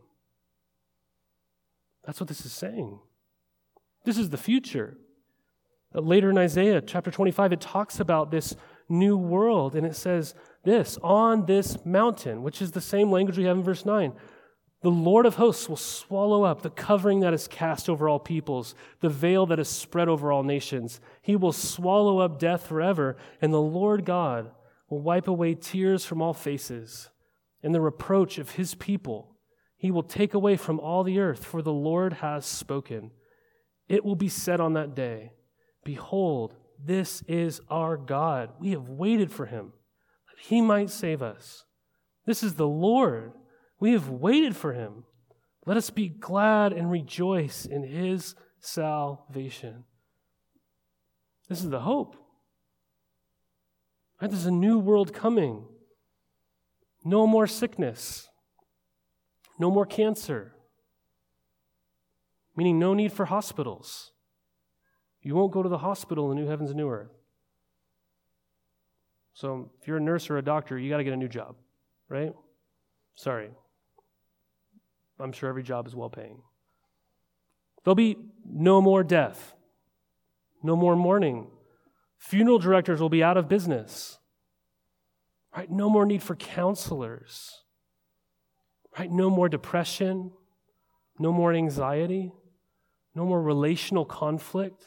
That's 2.03 2.19
what 2.19 2.27
this 2.27 2.45
is 2.45 2.51
saying. 2.51 2.99
This 4.03 4.17
is 4.17 4.29
the 4.29 4.37
future. 4.37 4.97
Later 5.93 6.29
in 6.29 6.37
Isaiah 6.37 6.81
chapter 6.81 7.11
25, 7.11 7.53
it 7.53 7.61
talks 7.61 7.99
about 7.99 8.31
this 8.31 8.55
new 8.87 9.17
world, 9.17 9.75
and 9.75 9.85
it 9.85 9.95
says 9.95 10.35
this 10.63 10.97
on 11.03 11.45
this 11.45 11.85
mountain, 11.85 12.43
which 12.43 12.61
is 12.61 12.71
the 12.71 12.81
same 12.81 13.11
language 13.11 13.37
we 13.37 13.45
have 13.45 13.57
in 13.57 13.63
verse 13.63 13.85
9. 13.85 14.13
The 14.81 14.89
Lord 14.89 15.25
of 15.25 15.35
hosts 15.35 15.69
will 15.69 15.77
swallow 15.77 16.43
up 16.43 16.61
the 16.61 16.69
covering 16.69 17.19
that 17.19 17.33
is 17.33 17.47
cast 17.47 17.87
over 17.87 18.09
all 18.09 18.19
peoples, 18.19 18.73
the 18.99 19.09
veil 19.09 19.45
that 19.45 19.59
is 19.59 19.69
spread 19.69 20.09
over 20.09 20.31
all 20.31 20.43
nations. 20.43 20.99
He 21.21 21.35
will 21.35 21.51
swallow 21.51 22.19
up 22.19 22.39
death 22.39 22.65
forever, 22.65 23.15
and 23.41 23.53
the 23.53 23.61
Lord 23.61 24.05
God 24.05 24.51
will 24.91 24.99
wipe 24.99 25.29
away 25.29 25.55
tears 25.55 26.03
from 26.05 26.21
all 26.21 26.33
faces 26.33 27.09
and 27.63 27.73
the 27.73 27.79
reproach 27.79 28.37
of 28.37 28.51
his 28.51 28.75
people. 28.75 29.37
He 29.77 29.89
will 29.89 30.03
take 30.03 30.33
away 30.33 30.57
from 30.57 30.79
all 30.79 31.03
the 31.03 31.17
earth, 31.17 31.45
for 31.45 31.61
the 31.61 31.73
Lord 31.73 32.13
has 32.13 32.45
spoken. 32.45 33.11
It 33.87 34.03
will 34.03 34.17
be 34.17 34.27
said 34.27 34.59
on 34.59 34.73
that 34.73 34.93
day 34.93 35.31
Behold, 35.83 36.55
this 36.83 37.23
is 37.23 37.61
our 37.69 37.95
God. 37.95 38.49
We 38.59 38.71
have 38.71 38.89
waited 38.89 39.31
for 39.31 39.45
him, 39.45 39.71
that 40.27 40.45
he 40.45 40.61
might 40.61 40.89
save 40.89 41.23
us. 41.23 41.63
This 42.25 42.43
is 42.43 42.55
the 42.55 42.67
Lord. 42.67 43.31
We 43.79 43.93
have 43.93 44.09
waited 44.09 44.55
for 44.55 44.73
him. 44.73 45.05
Let 45.65 45.77
us 45.77 45.89
be 45.89 46.09
glad 46.09 46.73
and 46.73 46.91
rejoice 46.91 47.65
in 47.65 47.83
his 47.83 48.35
salvation. 48.59 49.85
This 51.49 51.63
is 51.63 51.69
the 51.69 51.79
hope. 51.79 52.20
Right? 54.21 54.29
There's 54.29 54.45
a 54.45 54.51
new 54.51 54.77
world 54.77 55.13
coming. 55.13 55.65
No 57.03 57.25
more 57.25 57.47
sickness. 57.47 58.29
No 59.57 59.71
more 59.71 59.85
cancer. 59.85 60.53
meaning 62.55 62.79
no 62.79 62.93
need 62.93 63.11
for 63.11 63.25
hospitals. 63.25 64.11
You 65.21 65.35
won't 65.35 65.51
go 65.51 65.63
to 65.63 65.69
the 65.69 65.79
hospital 65.79 66.31
in 66.31 66.37
the 66.37 66.43
new 66.43 66.49
heavens 66.49 66.69
and 66.71 66.77
new 66.77 66.89
earth. 66.89 67.11
So 69.33 69.71
if 69.81 69.87
you're 69.87 69.97
a 69.97 70.01
nurse 70.01 70.29
or 70.29 70.37
a 70.37 70.43
doctor, 70.43 70.77
you 70.77 70.89
got 70.89 70.97
to 70.97 71.03
get 71.03 71.13
a 71.13 71.17
new 71.17 71.27
job, 71.27 71.55
right? 72.09 72.33
Sorry. 73.15 73.49
I'm 75.19 75.31
sure 75.31 75.49
every 75.49 75.63
job 75.63 75.87
is 75.87 75.95
well 75.95 76.09
paying. 76.09 76.41
There'll 77.83 77.95
be 77.95 78.17
no 78.45 78.81
more 78.81 79.03
death, 79.03 79.53
no 80.61 80.75
more 80.75 80.95
mourning. 80.95 81.47
Funeral 82.21 82.59
directors 82.59 83.01
will 83.01 83.09
be 83.09 83.23
out 83.23 83.35
of 83.35 83.49
business. 83.49 84.19
Right? 85.57 85.69
No 85.69 85.89
more 85.89 86.05
need 86.05 86.21
for 86.21 86.35
counselors. 86.35 87.63
Right? 88.97 89.11
No 89.11 89.29
more 89.29 89.49
depression, 89.49 90.31
no 91.17 91.33
more 91.33 91.51
anxiety, 91.51 92.31
no 93.15 93.25
more 93.25 93.41
relational 93.41 94.05
conflict. 94.05 94.85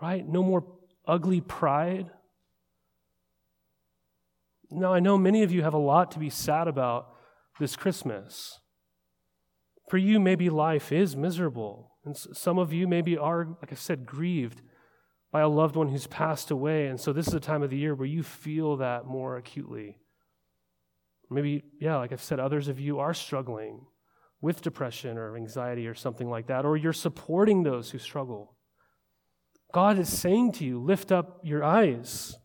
Right? 0.00 0.26
No 0.26 0.42
more 0.42 0.64
ugly 1.06 1.42
pride. 1.42 2.10
Now, 4.70 4.94
I 4.94 5.00
know 5.00 5.18
many 5.18 5.42
of 5.42 5.52
you 5.52 5.62
have 5.62 5.74
a 5.74 5.78
lot 5.78 6.10
to 6.12 6.18
be 6.18 6.30
sad 6.30 6.68
about 6.68 7.14
this 7.60 7.76
Christmas. 7.76 8.60
For 9.90 9.98
you, 9.98 10.18
maybe 10.18 10.48
life 10.48 10.90
is 10.90 11.14
miserable. 11.14 11.90
And 12.06 12.16
some 12.16 12.58
of 12.58 12.72
you 12.72 12.88
maybe 12.88 13.18
are, 13.18 13.46
like 13.60 13.72
I 13.72 13.76
said, 13.76 14.06
grieved 14.06 14.62
by 15.32 15.40
a 15.40 15.48
loved 15.48 15.76
one 15.76 15.88
who's 15.88 16.06
passed 16.06 16.50
away. 16.50 16.86
And 16.86 17.00
so 17.00 17.12
this 17.12 17.26
is 17.26 17.34
a 17.34 17.40
time 17.40 17.62
of 17.62 17.70
the 17.70 17.78
year 17.78 17.94
where 17.94 18.06
you 18.06 18.22
feel 18.22 18.76
that 18.76 19.06
more 19.06 19.38
acutely. 19.38 19.98
Maybe, 21.30 21.62
yeah, 21.80 21.96
like 21.96 22.12
I've 22.12 22.22
said, 22.22 22.38
others 22.38 22.68
of 22.68 22.78
you 22.78 22.98
are 22.98 23.14
struggling 23.14 23.86
with 24.42 24.60
depression 24.60 25.16
or 25.16 25.36
anxiety 25.36 25.86
or 25.86 25.94
something 25.94 26.28
like 26.28 26.48
that, 26.48 26.66
or 26.66 26.76
you're 26.76 26.92
supporting 26.92 27.62
those 27.62 27.90
who 27.90 27.98
struggle. 27.98 28.54
God 29.72 29.98
is 29.98 30.10
saying 30.10 30.52
to 30.52 30.64
you, 30.64 30.78
lift 30.78 31.10
up 31.10 31.40
your 31.42 31.64
eyes. 31.64 32.36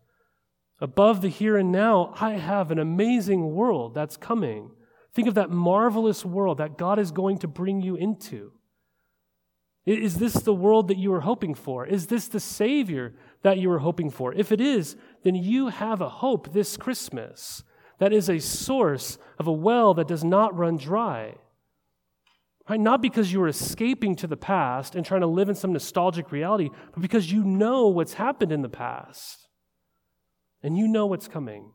Above 0.80 1.22
the 1.22 1.28
here 1.28 1.58
and 1.58 1.72
now, 1.72 2.14
I 2.22 2.34
have 2.34 2.72
an 2.72 2.80
amazing 2.80 3.52
world 3.54 3.94
that's 3.94 4.16
coming. 4.16 4.72
Think 5.14 5.28
of 5.28 5.34
that 5.34 5.50
marvelous 5.50 6.24
world 6.24 6.60
that 6.60 6.78
God 6.78 7.00
is 7.00 7.12
going 7.12 7.40
to 7.40 7.48
bring 7.48 7.82
you 7.82 7.96
into. 7.96 8.54
Is 9.88 10.18
this 10.18 10.34
the 10.34 10.54
world 10.54 10.90
that 10.90 10.98
you 10.98 11.12
were 11.12 11.22
hoping 11.22 11.56
for? 11.56 11.86
Is 11.86 12.08
this 12.08 12.28
the 12.28 12.42
Savior 12.42 13.14
that 13.42 13.58
you 13.58 13.70
were 13.70 13.80
hoping 13.80 14.10
for? 14.10 14.34
If 14.34 14.52
it 14.52 14.60
is, 14.60 14.98
then 15.24 15.34
you 15.34 15.70
have 15.70 16.02
a 16.02 16.10
hope 16.10 16.52
this 16.52 16.76
Christmas 16.76 17.64
that 18.00 18.12
is 18.12 18.30
a 18.30 18.40
source 18.40 19.18
of 19.40 19.48
a 19.48 19.52
well 19.52 19.94
that 19.94 20.10
does 20.10 20.26
not 20.26 20.56
run 20.58 20.76
dry. 20.76 21.36
Right? 22.70 22.82
Not 22.82 23.02
because 23.02 23.32
you 23.32 23.42
are 23.42 23.48
escaping 23.48 24.18
to 24.18 24.28
the 24.28 24.36
past 24.36 24.94
and 24.94 25.06
trying 25.06 25.22
to 25.22 25.28
live 25.28 25.48
in 25.48 25.56
some 25.56 25.72
nostalgic 25.72 26.34
reality, 26.34 26.70
but 26.92 27.02
because 27.02 27.32
you 27.32 27.46
know 27.46 27.88
what's 27.88 28.14
happened 28.16 28.52
in 28.52 28.64
the 28.64 28.70
past 28.70 29.48
and 30.62 30.78
you 30.78 30.90
know 30.90 31.06
what's 31.06 31.30
coming. 31.30 31.72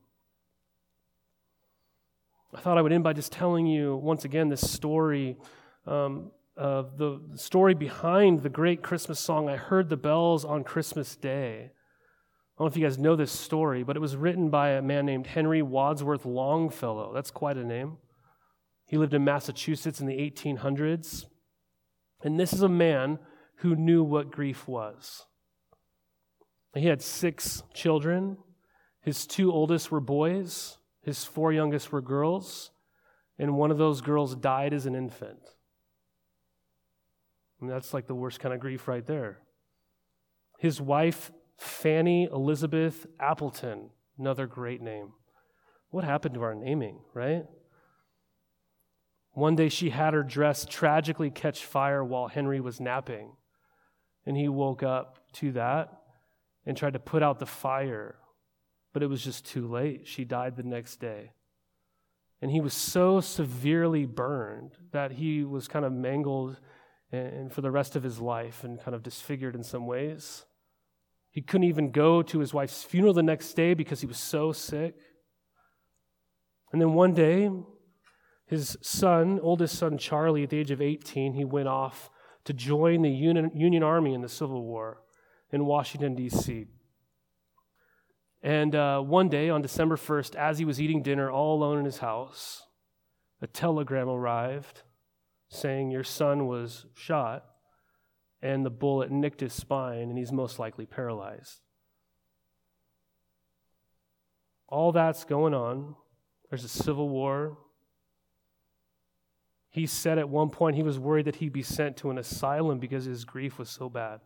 I 2.55 2.61
thought 2.61 2.77
I 2.77 2.83
would 2.83 2.93
end 2.93 3.05
by 3.05 3.15
just 3.15 3.33
telling 3.33 3.67
you 3.67 3.97
once 3.97 4.27
again 4.27 4.51
this 4.51 4.71
story 4.71 5.39
um, 5.87 6.31
of 6.57 6.99
the 6.99 7.21
story 7.35 7.75
behind 7.75 8.43
the 8.43 8.49
great 8.49 8.83
Christmas 8.83 9.19
song, 9.19 9.49
I 9.49 9.57
Heard 9.57 9.89
the 9.89 9.97
Bells 9.97 10.45
on 10.45 10.65
Christmas 10.65 11.17
Day. 11.17 11.71
I 11.73 12.59
don't 12.59 12.67
know 12.67 12.67
if 12.67 12.77
you 12.77 12.85
guys 12.85 12.99
know 12.99 13.17
this 13.17 13.33
story, 13.33 13.83
but 13.83 13.97
it 13.97 14.01
was 14.01 14.17
written 14.17 14.51
by 14.51 14.71
a 14.71 14.83
man 14.83 15.07
named 15.07 15.27
Henry 15.27 15.63
Wadsworth 15.63 16.27
Longfellow. 16.27 17.13
That's 17.15 17.31
quite 17.31 17.57
a 17.57 17.65
name. 17.65 17.97
He 18.87 18.99
lived 18.99 19.15
in 19.15 19.25
Massachusetts 19.25 20.01
in 20.01 20.07
the 20.07 20.19
1800s. 20.19 21.25
And 22.23 22.39
this 22.39 22.53
is 22.53 22.63
a 22.63 22.69
man 22.69 23.19
who 23.57 23.75
knew 23.75 24.05
what 24.05 24.31
grief 24.31 24.69
was. 24.69 25.25
He 26.75 26.87
had 26.87 27.03
six 27.03 27.63
children. 27.75 28.37
His 29.01 29.27
two 29.27 29.51
oldest 29.53 29.91
were 29.91 30.01
boys, 30.01 30.79
his 31.03 31.25
four 31.25 31.53
youngest 31.53 31.91
were 31.91 32.01
girls, 32.01 32.71
and 33.39 33.57
one 33.57 33.73
of 33.73 33.79
those 33.79 34.01
girls 34.01 34.37
died 34.37 34.73
as 34.73 34.87
an 34.87 34.95
infant. 34.95 35.41
That's 37.69 37.95
like 37.95 38.07
the 38.07 38.15
worst 38.15 38.41
kind 38.41 38.55
of 38.55 38.61
grief 38.61 38.89
right 38.89 39.07
there. 39.07 39.39
His 40.59 40.81
wife, 40.81 41.31
Fanny 41.59 42.25
Elizabeth 42.25 43.07
Appleton, 43.21 43.91
another 44.19 44.47
great 44.47 44.81
name. 44.81 45.13
What 45.91 46.05
happened 46.05 46.35
to 46.35 46.43
our 46.43 46.55
naming, 46.55 47.01
right? 47.15 47.45
One 49.33 49.57
day 49.57 49.69
she 49.69 49.91
had 49.91 50.15
her 50.15 50.23
dress 50.23 50.67
tragically 50.69 51.31
catch 51.31 51.65
fire 51.65 52.05
while 52.05 52.29
Henry 52.29 52.61
was 52.61 52.81
napping. 52.81 53.33
And 54.27 54.37
he 54.37 54.49
woke 54.49 54.83
up 54.83 55.19
to 55.35 55.53
that 55.53 55.93
and 56.65 56.77
tried 56.77 56.93
to 56.93 56.99
put 56.99 57.23
out 57.23 57.39
the 57.39 57.47
fire, 57.47 58.17
but 58.93 59.03
it 59.03 59.09
was 59.09 59.25
just 59.25 59.45
too 59.45 59.67
late. 59.67 60.07
She 60.07 60.25
died 60.25 60.57
the 60.57 60.63
next 60.63 60.97
day. 61.01 61.33
And 62.41 62.51
he 62.51 62.61
was 62.61 62.75
so 62.75 63.21
severely 63.21 64.05
burned 64.05 64.73
that 64.93 65.13
he 65.13 65.45
was 65.45 65.69
kind 65.69 65.85
of 65.85 65.93
mangled 65.93 66.59
and 67.13 67.53
for 67.53 67.61
the 67.61 67.71
rest 67.71 67.95
of 67.95 68.03
his 68.03 68.21
life 68.21 68.65
and 68.65 68.81
kind 68.81 68.95
of 68.95 69.03
disfigured 69.03 69.55
in 69.55 69.63
some 69.63 69.87
ways. 69.87 70.47
He 71.31 71.43
couldn't 71.43 71.69
even 71.69 71.91
go 71.91 72.23
to 72.23 72.39
his 72.39 72.53
wife's 72.53 72.83
funeral 72.83 73.15
the 73.15 73.23
next 73.23 73.55
day 73.55 73.75
because 73.75 74.01
he 74.01 74.07
was 74.07 74.19
so 74.19 74.53
sick. 74.53 74.95
And 76.73 76.81
then 76.81 76.95
one 76.95 77.13
day, 77.13 77.51
his 78.47 78.77
son, 78.83 79.39
oldest 79.43 79.79
son 79.79 79.99
Charlie, 79.99 80.43
at 80.43 80.51
the 80.51 80.59
age 80.59 80.71
of 80.71 80.81
18, 80.81 81.35
he 81.35 81.45
went 81.45 81.69
off 81.69 82.11
to 82.45 82.53
join 82.53 83.03
the 83.03 83.11
Union, 83.11 83.83
Army 83.83 84.15
in 84.15 84.21
the 84.21 84.29
Civil 84.29 84.63
War 84.63 85.03
in 85.51 85.67
Washington, 85.67 86.15
D.C. 86.15 86.67
And 88.43 88.75
uh, 88.75 89.01
one 89.01 89.29
day 89.29 89.49
on 89.49 89.63
December 89.63 89.97
1st, 89.97 90.35
as 90.35 90.59
he 90.59 90.65
was 90.65 90.81
eating 90.81 91.03
dinner 91.03 91.31
all 91.31 91.57
alone 91.57 91.79
in 91.79 91.85
his 91.85 91.99
house, 91.99 92.63
a 93.41 93.47
telegram 93.47 94.09
arrived 94.09 94.83
saying 95.53 95.91
your 95.91 96.03
son 96.03 96.47
was 96.47 96.87
shot 96.95 97.45
and 98.41 98.65
the 98.65 98.71
bullet 98.71 99.11
nicked 99.11 99.41
his 99.41 99.53
spine 99.53 100.09
and 100.09 100.17
he's 100.17 100.33
most 100.33 100.59
likely 100.59 100.87
paralyzed. 100.87 101.61
All 104.67 104.93
that's 104.93 105.25
going 105.25 105.53
on. 105.53 105.95
There's 106.49 106.65
a 106.65 106.69
civil 106.69 107.11
war. 107.11 107.59
He 109.69 109.87
said 109.87 110.19
at 110.19 110.31
one 110.31 110.49
point 110.49 110.77
he 110.77 110.83
was 110.83 110.99
worried 110.99 111.27
that 111.27 111.37
he'd 111.37 111.53
be 111.53 111.63
sent 111.63 111.99
to 111.99 112.11
an 112.11 112.17
asylum 112.17 112.79
because 112.79 113.05
his 113.05 113.27
grief 113.27 113.59
was 113.59 113.69
so 113.69 113.91
bad. 113.91 114.21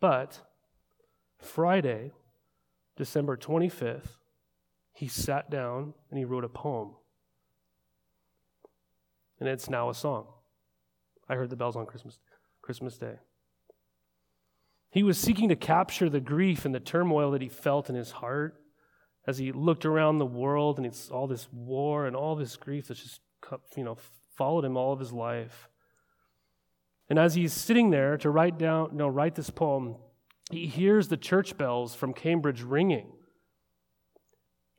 But 0.00 0.40
Friday, 1.38 2.12
December 2.96 3.36
25th, 3.36 4.16
he 4.94 5.08
sat 5.08 5.50
down 5.50 5.92
and 6.08 6.18
he 6.18 6.24
wrote 6.24 6.44
a 6.44 6.48
poem 6.48 6.92
and 9.42 9.50
it's 9.50 9.68
now 9.68 9.90
a 9.90 9.94
song. 9.94 10.26
I 11.28 11.34
heard 11.34 11.50
the 11.50 11.56
bells 11.56 11.74
on 11.74 11.84
Christmas, 11.84 12.20
Christmas 12.62 12.96
Day. 12.96 13.14
He 14.88 15.02
was 15.02 15.18
seeking 15.18 15.48
to 15.48 15.56
capture 15.56 16.08
the 16.08 16.20
grief 16.20 16.64
and 16.64 16.72
the 16.72 16.78
turmoil 16.78 17.32
that 17.32 17.42
he 17.42 17.48
felt 17.48 17.90
in 17.90 17.96
his 17.96 18.12
heart 18.12 18.54
as 19.26 19.38
he 19.38 19.50
looked 19.50 19.84
around 19.84 20.18
the 20.18 20.26
world 20.26 20.76
and 20.76 20.86
it's 20.86 21.10
all 21.10 21.26
this 21.26 21.48
war 21.52 22.06
and 22.06 22.14
all 22.14 22.36
this 22.36 22.54
grief 22.54 22.86
that's 22.86 23.02
just 23.02 23.20
you 23.76 23.82
know 23.82 23.96
followed 24.36 24.64
him 24.64 24.76
all 24.76 24.92
of 24.92 25.00
his 25.00 25.12
life. 25.12 25.68
And 27.10 27.18
as 27.18 27.34
he's 27.34 27.52
sitting 27.52 27.90
there 27.90 28.16
to 28.18 28.30
write 28.30 28.58
down, 28.58 28.90
no, 28.92 29.08
write 29.08 29.34
this 29.34 29.50
poem, 29.50 29.96
he 30.52 30.68
hears 30.68 31.08
the 31.08 31.16
church 31.16 31.58
bells 31.58 31.96
from 31.96 32.14
Cambridge 32.14 32.62
ringing. 32.62 33.10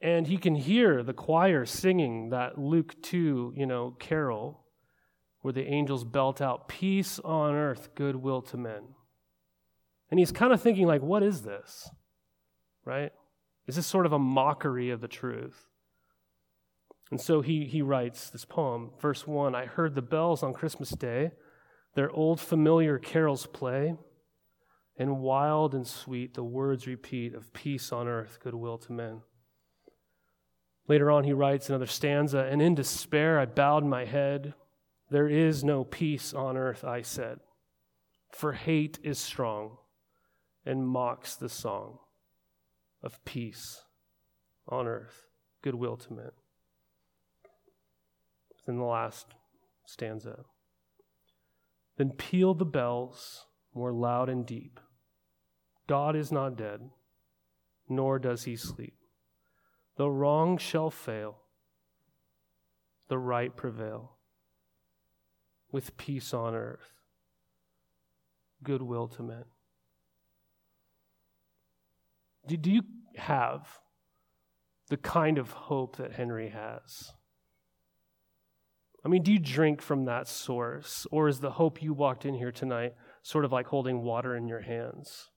And 0.04 0.28
he 0.28 0.38
can 0.38 0.56
hear 0.56 1.02
the 1.02 1.14
choir 1.14 1.66
singing 1.66 2.30
that 2.30 2.58
Luke 2.58 3.02
2, 3.02 3.54
you 3.56 3.66
know, 3.66 3.96
carol 4.00 4.60
where 5.40 5.54
the 5.54 5.66
angels 5.66 6.04
belt 6.04 6.42
out 6.42 6.68
peace 6.68 7.20
on 7.20 7.56
earth, 7.56 7.96
goodwill 7.96 8.42
to 8.42 8.58
men. 8.58 8.84
And 10.12 10.20
he's 10.20 10.34
kind 10.34 10.52
of 10.52 10.62
thinking 10.62 10.88
like 10.88 11.02
what 11.02 11.24
is 11.24 11.44
this? 11.44 11.90
Right? 12.84 13.14
Is 13.66 13.78
this 13.78 13.88
sort 13.88 14.06
of 14.06 14.12
a 14.12 14.20
mockery 14.20 14.90
of 14.90 15.00
the 15.00 15.08
truth? 15.08 15.68
And 17.10 17.22
so 17.22 17.40
he, 17.42 17.66
he 17.66 17.82
writes 17.82 18.30
this 18.30 18.44
poem, 18.44 18.92
verse 19.02 19.26
1 19.26 19.56
I 19.56 19.68
heard 19.68 19.96
the 19.96 20.02
bells 20.02 20.44
on 20.44 20.54
Christmas 20.54 20.90
Day, 20.90 21.32
their 21.96 22.12
old 22.12 22.42
familiar 22.42 23.00
carols 23.00 23.46
play, 23.46 23.96
and 24.98 25.20
wild 25.20 25.74
and 25.74 25.88
sweet 25.88 26.34
the 26.34 26.44
words 26.44 26.88
repeat 26.88 27.34
of 27.34 27.54
peace 27.54 27.94
on 27.94 28.08
earth, 28.08 28.40
goodwill 28.44 28.78
to 28.80 28.92
men. 28.92 29.22
Later 30.88 31.10
on, 31.12 31.24
he 31.24 31.34
writes 31.34 31.70
another 31.70 31.88
stanza, 31.88 32.40
and 32.40 32.62
in 32.62 32.76
despair 32.76 33.40
I 33.40 33.46
bowed 33.46 33.86
my 33.86 34.06
head. 34.06 34.54
There 35.10 35.30
is 35.30 35.64
no 35.64 35.84
peace 35.84 36.34
on 36.34 36.58
earth, 36.58 36.84
I 36.84 37.02
said, 37.02 37.40
for 38.32 38.54
hate 38.54 39.00
is 39.04 39.20
strong 39.20 39.78
and 40.66 40.88
mocks 40.88 41.36
the 41.36 41.50
song 41.50 42.00
of 43.02 43.24
peace 43.26 43.84
on 44.68 44.88
earth, 44.88 45.28
goodwill 45.62 45.98
to 45.98 46.14
men. 46.14 46.32
in 48.68 48.78
the 48.78 48.84
last 48.84 49.28
stanza. 49.86 50.46
Then 51.98 52.12
peal 52.12 52.54
the 52.54 52.66
bells 52.66 53.46
more 53.76 53.92
loud 53.92 54.30
and 54.30 54.46
deep. 54.46 54.80
God 55.86 56.16
is 56.16 56.32
not 56.32 56.56
dead, 56.56 56.90
nor 57.90 58.20
does 58.20 58.46
he 58.46 58.56
sleep. 58.56 58.96
The 59.96 60.10
wrong 60.10 60.58
shall 60.58 60.90
fail, 60.90 61.38
the 63.10 63.18
right 63.18 63.56
prevail, 63.56 64.14
with 65.72 65.98
peace 65.98 66.34
on 66.34 66.56
earth, 66.56 66.94
goodwill 68.64 69.08
to 69.10 69.24
men. 69.24 69.46
Do, 72.48 72.58
do 72.58 72.72
you 72.72 72.84
have 73.16 73.80
the 74.90 74.98
kind 74.98 75.38
of 75.38 75.52
hope 75.52 75.98
that 75.98 76.14
Henry 76.14 76.50
has? 76.50 77.14
I 79.06 79.10
mean, 79.10 79.22
do 79.22 79.32
you 79.32 79.40
drink 79.40 79.82
from 79.82 80.06
that 80.06 80.28
source? 80.28 81.06
Or 81.12 81.28
is 81.28 81.40
the 81.40 81.52
hope 81.52 81.82
you 81.82 81.94
walked 81.94 82.26
in 82.26 82.36
here 82.36 82.52
tonight 82.52 82.94
sort 83.22 83.46
of 83.46 83.52
like 83.52 83.68
holding 83.68 84.02
water 84.02 84.36
in 84.36 84.48
your 84.48 84.62
hands? 84.62 85.30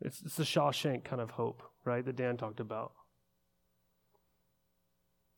It's, 0.00 0.22
it's 0.22 0.36
the 0.36 0.44
Shawshank 0.44 1.04
kind 1.04 1.20
of 1.20 1.30
hope, 1.30 1.62
right, 1.84 2.04
that 2.04 2.16
Dan 2.16 2.36
talked 2.36 2.60
about. 2.60 2.92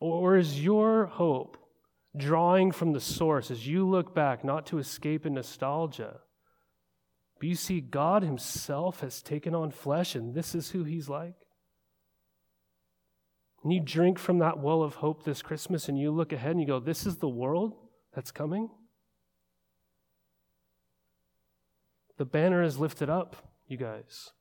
Or 0.00 0.36
is 0.36 0.64
your 0.64 1.06
hope 1.06 1.58
drawing 2.16 2.72
from 2.72 2.92
the 2.92 3.00
source 3.00 3.50
as 3.50 3.66
you 3.66 3.86
look 3.86 4.14
back, 4.14 4.42
not 4.42 4.66
to 4.66 4.78
escape 4.78 5.26
in 5.26 5.34
nostalgia, 5.34 6.20
but 7.38 7.48
you 7.48 7.54
see 7.54 7.80
God 7.80 8.22
Himself 8.22 9.00
has 9.00 9.22
taken 9.22 9.54
on 9.54 9.70
flesh 9.70 10.14
and 10.14 10.34
this 10.34 10.54
is 10.54 10.70
who 10.70 10.84
He's 10.84 11.08
like? 11.08 11.34
And 13.62 13.72
you 13.72 13.80
drink 13.80 14.18
from 14.18 14.38
that 14.38 14.58
well 14.58 14.82
of 14.82 14.96
hope 14.96 15.22
this 15.22 15.42
Christmas 15.42 15.88
and 15.88 15.98
you 15.98 16.10
look 16.10 16.32
ahead 16.32 16.52
and 16.52 16.60
you 16.60 16.66
go, 16.66 16.80
This 16.80 17.06
is 17.06 17.18
the 17.18 17.28
world 17.28 17.74
that's 18.14 18.32
coming? 18.32 18.70
The 22.16 22.24
banner 22.24 22.62
is 22.62 22.78
lifted 22.78 23.08
up, 23.08 23.36
you 23.66 23.76
guys. 23.76 24.32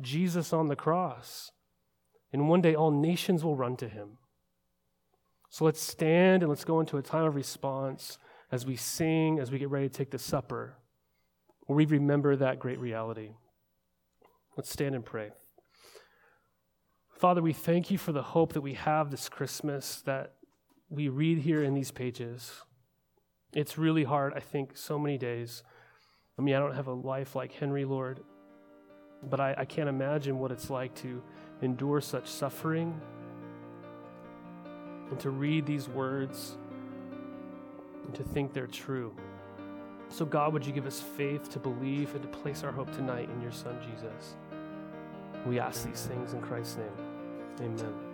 Jesus 0.00 0.52
on 0.52 0.68
the 0.68 0.76
cross. 0.76 1.50
And 2.32 2.48
one 2.48 2.60
day 2.60 2.74
all 2.74 2.90
nations 2.90 3.42
will 3.42 3.56
run 3.56 3.76
to 3.78 3.88
him. 3.88 4.18
So 5.50 5.64
let's 5.64 5.80
stand 5.80 6.42
and 6.42 6.50
let's 6.50 6.64
go 6.64 6.80
into 6.80 6.96
a 6.96 7.02
time 7.02 7.24
of 7.24 7.34
response 7.34 8.18
as 8.50 8.66
we 8.66 8.76
sing, 8.76 9.38
as 9.38 9.50
we 9.50 9.58
get 9.58 9.70
ready 9.70 9.88
to 9.88 9.94
take 9.94 10.10
the 10.10 10.18
supper, 10.18 10.76
where 11.66 11.76
we 11.76 11.86
remember 11.86 12.36
that 12.36 12.58
great 12.58 12.78
reality. 12.78 13.30
Let's 14.56 14.70
stand 14.70 14.94
and 14.94 15.04
pray. 15.04 15.30
Father, 17.10 17.42
we 17.42 17.52
thank 17.52 17.90
you 17.90 17.98
for 17.98 18.12
the 18.12 18.22
hope 18.22 18.52
that 18.52 18.60
we 18.60 18.74
have 18.74 19.10
this 19.10 19.28
Christmas 19.28 20.02
that 20.02 20.34
we 20.90 21.08
read 21.08 21.38
here 21.38 21.62
in 21.62 21.74
these 21.74 21.90
pages. 21.90 22.52
It's 23.52 23.78
really 23.78 24.04
hard, 24.04 24.34
I 24.34 24.40
think, 24.40 24.76
so 24.76 24.98
many 24.98 25.16
days. 25.16 25.62
I 26.38 26.42
mean, 26.42 26.54
I 26.54 26.58
don't 26.58 26.74
have 26.74 26.88
a 26.88 26.92
life 26.92 27.34
like 27.34 27.52
Henry, 27.52 27.84
Lord, 27.84 28.20
but 29.22 29.40
I, 29.40 29.54
I 29.58 29.64
can't 29.64 29.88
imagine 29.88 30.38
what 30.38 30.52
it's 30.52 30.68
like 30.68 30.94
to 30.96 31.22
endure 31.62 32.02
such 32.02 32.28
suffering 32.28 33.00
and 35.10 35.20
to 35.20 35.30
read 35.30 35.66
these 35.66 35.88
words 35.88 36.56
and 38.04 38.14
to 38.14 38.22
think 38.22 38.52
they're 38.52 38.66
true. 38.66 39.14
So, 40.08 40.24
God, 40.24 40.52
would 40.52 40.64
you 40.66 40.72
give 40.72 40.86
us 40.86 41.00
faith 41.00 41.50
to 41.50 41.58
believe 41.58 42.14
and 42.14 42.22
to 42.22 42.28
place 42.28 42.62
our 42.62 42.72
hope 42.72 42.92
tonight 42.92 43.28
in 43.28 43.40
your 43.40 43.52
Son, 43.52 43.76
Jesus? 43.82 44.36
We 45.46 45.58
ask 45.58 45.84
these 45.84 46.02
things 46.02 46.32
in 46.32 46.40
Christ's 46.40 46.76
name. 46.76 46.92
Amen. 47.60 48.05